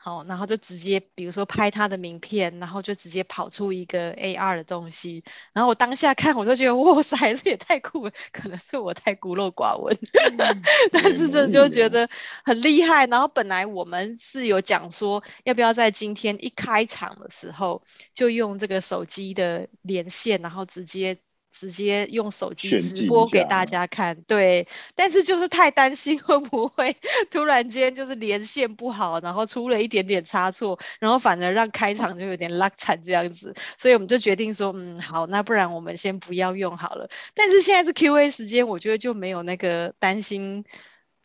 [0.09, 5.23] 好，然后就直接，比如说拍他的名片，然后就直接跑出一个 AR 的东西。
[5.53, 8.11] 然后我当下看，我就觉得哇塞，这也太酷了！
[8.31, 9.95] 可能是我太孤陋寡闻，
[10.39, 12.09] 嗯、 但是这就觉得
[12.43, 13.05] 很厉害。
[13.05, 21.19] 然后本来我们是有讲说，要不要在今天一开场的时候，就用这个手机的连线，然后直接。
[21.51, 26.95] 直接用手机直播给大家看，对，但是就是太担心会不会
[27.31, 37.09] 突然间就是连线不好，然后出了一点点差错，然后反而让开场就有点拉惨这样子，所以我们就决定说，嗯，好，那不然我们先不要用好了。
[37.33, 40.63] 但是现在是 Q&A 时间，我觉得就没有那个担心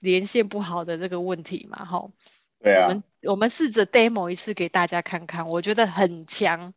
[0.01, 2.09] 连线不好的这个问题嘛，哈。
[2.63, 2.89] 对啊。
[2.89, 6.73] 我们我们试着 demo 一次给大家看看，我觉得很强。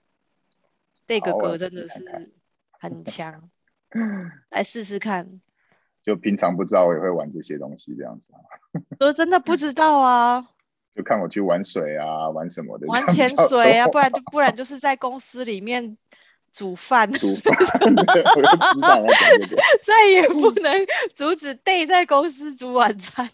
[1.07, 2.33] 这个歌真的是。
[2.79, 3.49] 很 强，
[4.49, 5.41] 来试试看。
[6.03, 8.39] 就平常不知道我也会玩这些东西，这样子啊。
[8.99, 10.47] 我真的不知道啊。
[10.95, 12.87] 就看我去玩水啊，玩什么的。
[12.87, 15.97] 玩潜水啊，不然就不然就是在公司里面
[16.51, 17.53] 煮饭，煮饭，
[17.83, 20.73] 我就知道要讲这个， 再也不能
[21.13, 23.29] 阻止 Day 在公司煮晚餐。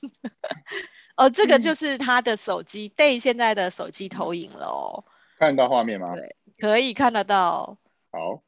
[1.16, 5.06] 哦，这个就是他的手机、嗯、Day 现在的手机投影了哦。
[5.38, 6.08] 看到画面吗？
[6.16, 7.78] 对，可以看得到。
[8.12, 8.42] 好。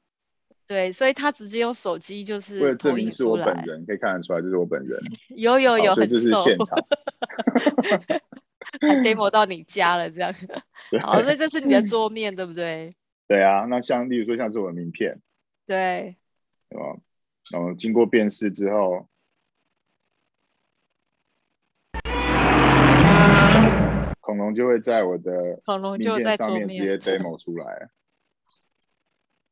[0.68, 5.00] 对，所以他直接用手机就是为了证明是我本人，可以看得出来这是我本人。
[5.36, 6.16] 有有有，很瘦。
[6.16, 6.78] 这是现场。
[8.82, 10.34] 还 demo 到你家了，这样。
[11.02, 12.94] 好，所以这是你的桌面，对不对？
[13.28, 15.22] 对啊，那像例如说像是我的名片。
[15.68, 16.16] 对。
[16.70, 16.98] 对吧？
[17.52, 19.08] 然后经过辨识之后。
[24.20, 27.90] 恐龙就会在我的恐龙就在上面直接 demo 出来，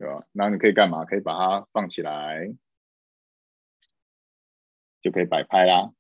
[0.04, 0.22] 对吧？
[0.34, 1.06] 然后你可以干嘛？
[1.06, 2.54] 可以把它放起来，
[5.02, 5.94] 就可以摆拍啦，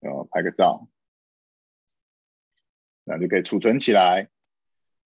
[0.00, 0.88] 然后拍个照，
[3.04, 4.30] 那就可以储存起来，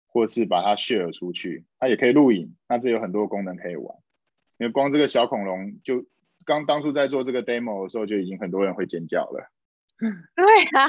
[0.07, 1.65] 或是把它 share 出去。
[1.79, 3.97] 它也可以录影，那这有很多功能可以玩。
[4.57, 6.05] 因为光这个小恐龙，就
[6.45, 9.51] 刚当初在做这个 demo 的时候，就已经很多人会尖叫了。
[9.99, 10.45] 对
[10.79, 10.87] 啊，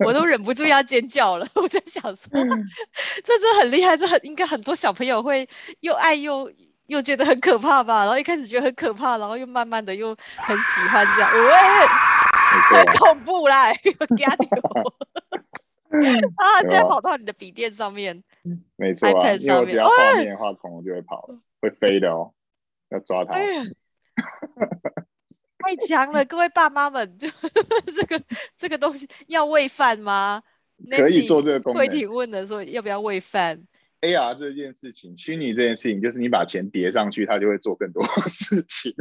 [0.00, 1.46] 我我都忍不住要尖叫了。
[1.54, 2.28] 我在想说，
[3.24, 5.48] 这真很厉害，这很应该很多小朋友会
[5.80, 6.50] 又爱又
[6.86, 8.00] 又觉得很可怕吧？
[8.04, 11.30] 然后一开始觉得很可怕，然后又慢慢的又很喜欢这样。
[11.32, 11.52] 喂，
[12.76, 13.70] 很恐怖啦！
[15.90, 16.62] 啊！
[16.64, 18.22] 居然跑到你的笔电上面，
[18.76, 21.28] 没错啊，因为我只要画面的话，恐龙就会跑，
[21.60, 22.32] 会飞的哦，
[22.90, 23.34] 要抓它。
[25.62, 27.28] 太强了，各位爸妈们，就
[27.94, 28.22] 这个
[28.56, 30.42] 这个东西要喂饭吗？
[30.90, 31.80] 可以做这个功能。
[31.80, 33.62] 会提问的说要不要喂饭
[34.00, 38.94] ？AR 这件事情，虚拟这件事情，就是你把钱叠上去，它就会做更多 事情。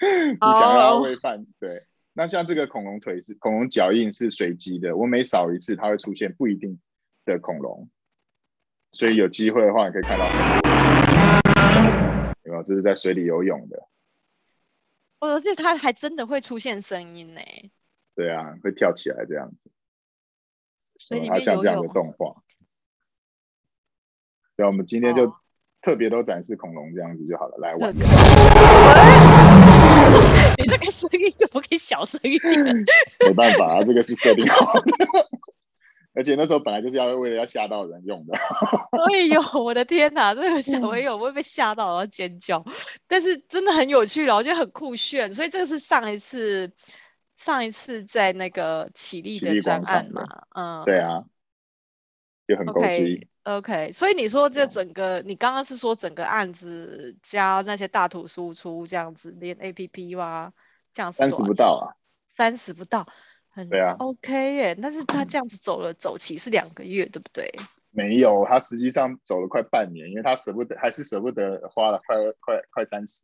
[0.00, 1.84] 你想要喂饭，对。
[2.12, 6.78] 那像这个恐龙腿是恐龙脚印是随机的，我每扫一次，它会出现不一定
[7.24, 7.88] 的恐龙。
[8.92, 10.26] 所以有机会的话，你可以看到，
[12.44, 12.62] 有没有？
[12.64, 13.88] 这是在水里游泳的。
[15.20, 17.40] 哦，这它还真的会出现声音呢。
[18.14, 19.70] 对啊，会跳起来这样子。
[20.96, 22.42] 所以它像这样的动画。
[24.56, 25.32] 对，我们今天就
[25.80, 27.94] 特别都展示恐龙这样子就好了，来玩。
[30.58, 32.84] 你这个声音就不可以小声一点？
[33.20, 34.90] 没办法啊，这个是设定好的。
[36.18, 38.34] 而且那时候本来就是要为了要吓到人用的。
[39.12, 40.34] 哎呦，我的天哪！
[40.34, 42.64] 这个小朋友会被吓到然后尖叫，
[43.06, 45.30] 但是真的很有趣了，我觉得很酷炫。
[45.30, 46.72] 所以这个是上一次
[47.36, 50.24] 上一次在那个起立的专案嘛？
[50.56, 51.22] 嗯，对啊，
[52.48, 53.28] 就很高级。
[53.44, 60.52] OK，所以你说这整个，你刚刚是说整个案子加那些大图输出这样子，连 APP 哇，
[60.92, 61.94] 这样三十不到啊，
[62.26, 63.06] 三十不到。
[63.66, 67.50] 对啊，OK 耶，但是他这样子走了走期是两个月，对不对？
[67.90, 73.22] 没有，他实际上走了快半年，因为他舍不得，还是舍不得花了快快快三十，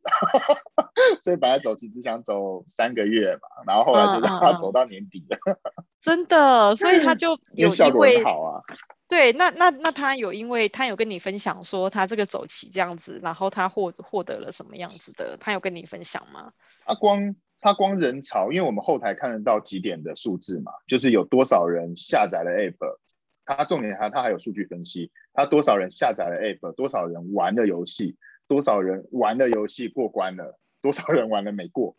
[1.23, 5.39] 所以本来走期只想走三个月嘛，然后后来就让他走到年底了。
[5.47, 8.63] 嗯嗯、真的，所以他就 有效果很好啊。
[9.07, 15.37] 对，那那那他有，因为他有跟你分享说他这个走期这样子，然后他获获得了什么样子的？
[15.39, 16.51] 他有跟你分享吗？
[16.87, 17.37] 他光。
[17.65, 22.99] 它光人潮，因为我们后台看得到几点的数字嘛，就是有多少人下载了 App，
[23.47, 31.97] 它重点还它还有数据分析，它多少人下载了 App，多少人玩了游戏，多少人玩了游戏过关了，多少人玩了没过，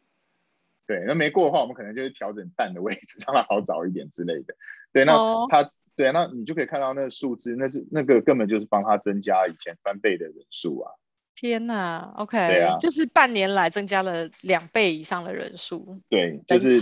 [0.86, 4.54] 对，那没过的话，我们可能就是调整蛋的位置， 让它好找一点之类的，
[4.94, 5.14] 对，那
[5.50, 5.72] 它、oh.
[5.96, 10.92] 对，那你就可以看到那个数字，那是那个根本就是帮他增加以前翻倍的人数啊。
[11.36, 16.80] 天呐，OK，对啊，就是半年来增加了两倍以上的人数，对，就是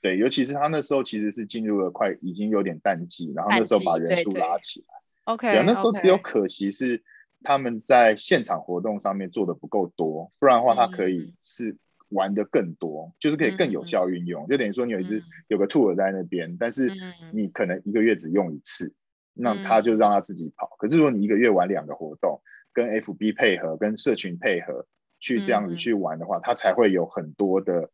[0.00, 4.94] 对，尤其是他那时候其实是进入了快已经有点淡季，然后那时候把人数拉起来
[5.24, 7.02] ，OK，对啊，那时候只有可惜是
[7.42, 11.76] 他们在现场活动上面做的不够多，不然的话他可以是
[12.10, 16.92] 玩的更多，嗯、就是可以更有效运用，嗯、就等于说你有一只、嗯、有个 tour 在那边，但是
[17.32, 22.40] 你可能一个月只用一次，嗯、那他就让他自己跑，可是如果你一个月玩两个活动。
[22.74, 24.84] 跟 FB 配合，跟社群配合，
[25.20, 27.88] 去这样子去玩的话，它、嗯、才会有很多的、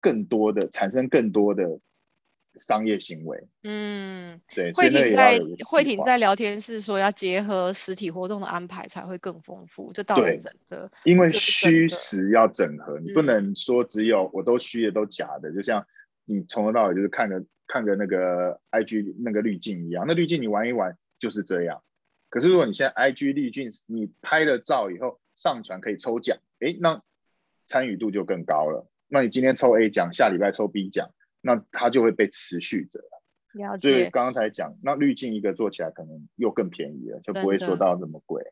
[0.00, 1.78] 更多的产生更多的
[2.56, 3.46] 商业行为。
[3.62, 4.72] 嗯，对。
[4.72, 10.90] 慧婷在慧婷在聊天室说，要结合实体活动的安排才会更丰富，这倒是真的。
[11.04, 15.86] 因为虚实要整合，你不能说只有我都虚的都假的，嗯、就像
[16.24, 21.82] 你从头到尾就是看着看着那个 IG 那个滤镜一样，那滤镜你玩一玩就是这样。
[22.34, 27.00] 可是如果你现在 IG 滤镜，你拍了照以后上传可以抽奖，诶，那
[27.64, 28.90] 参与度就更高了。
[29.06, 31.10] 那你今天抽 A 奖，下礼拜抽 B 奖，
[31.40, 32.98] 那它就会被持续着。
[33.52, 33.88] 了解。
[33.88, 38.42] 所以刚刚才讲，那滤镜一个做起来可能又更便宜了，就不会说到那么贵。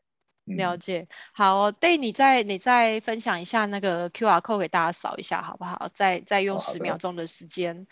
[0.45, 1.09] 了解。
[1.33, 5.91] 好，对，你再你再分享一下那个 QR code 给大家扫一下，好不好？
[5.93, 7.85] 再再用十秒钟的时间。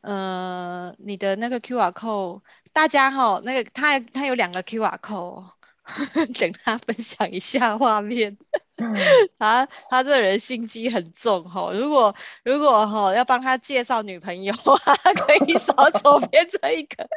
[0.00, 2.40] 呃，你的那个 QR code，
[2.76, 5.50] 大家哈，那个他他有两个 QR code，
[6.38, 8.36] 等他分享一下画面。
[9.38, 12.14] 他他这人心机很重哈，如果
[12.44, 14.52] 如果哈要帮他介绍女朋友
[14.84, 17.08] 啊，可以扫 左边这一个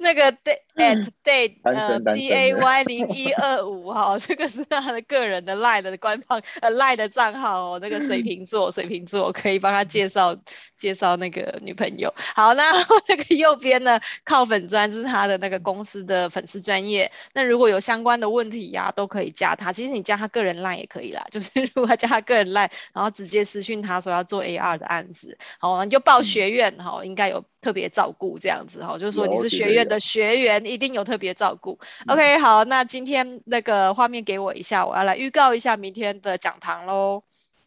[0.00, 10.34] 那个 day at day 呃 d a y 零一二五哈，这个是他的个人的 line 的官方呃 line 的账号哦，那个水瓶座水瓶座可以帮他介绍
[10.76, 12.12] 介绍那个女朋友。
[12.16, 12.72] 好，那
[13.08, 19.70] 那个右边呢靠粉专是他的那个公司的粉丝专业，那如果有相关的问题呀、啊，都可以加他。
[19.70, 20.93] 其实你加他个人 line 也可以。
[20.94, 31.80] 可以啦， 就是如果加他个人 line，然后直接私讯他说要做 AR 的案子，好，你就报学院哈、嗯，应该有特别照顾这样子哈，就是说你是学院的学员，一定有特别照顾。
[32.06, 37.24] OK，好，那今天那个画面给我一下，我要来预告一下明天的讲堂喽。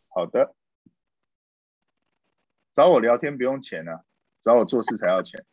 [0.08, 0.56] 好的，
[2.74, 4.04] 找我聊天不用钱啊，
[4.42, 5.44] 找我做事才要钱。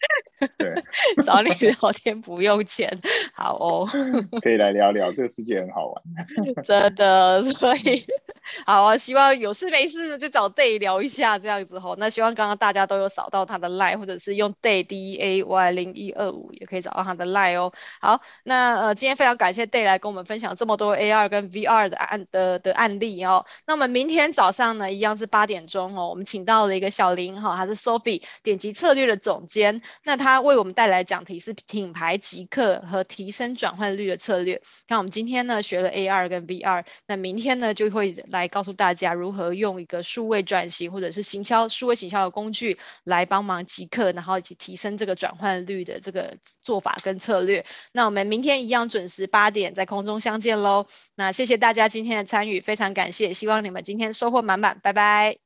[0.56, 0.74] 对，
[1.24, 2.98] 找你聊天不用钱，
[3.34, 3.88] 好哦，
[4.40, 6.02] 可以来聊聊，这个世界很好玩，
[6.64, 8.04] 真的，所以
[8.64, 11.94] 好啊，希望有事没事就找 Day 聊一下这样子吼。
[11.96, 17.70] 那希望刚刚大家都有扫到他的 line，或者是用 Day D A Y 零一二五也可以找到他的 line 哦。
[18.00, 23.44] 好，那呃今天非常感谢 Day 来跟我们分享这么多 AR 跟 VR 的案的的案例哦。
[23.66, 30.40] 那我们明天早上呢，一样是八点钟哦，我们请到了一个小林哈，他是 Sophie 点击策略的总监，那他。
[30.40, 34.60] 为我们带来讲题是品牌即刻和提升转换率的策略。
[34.88, 47.64] 看我们今天呢学了 AR 跟 VR，那明天呢就会来告诉大家如何用一个数位转型或者是行销数位行销的工具来帮忙即刻，然后以及提升这个转换率的这个做法跟策略。
[47.92, 50.86] 那我们明天一样准时八点在空中相见喽。
[51.16, 55.36] 那谢谢大家今天的参与，非常感谢，希望你们今天收获满满，拜拜。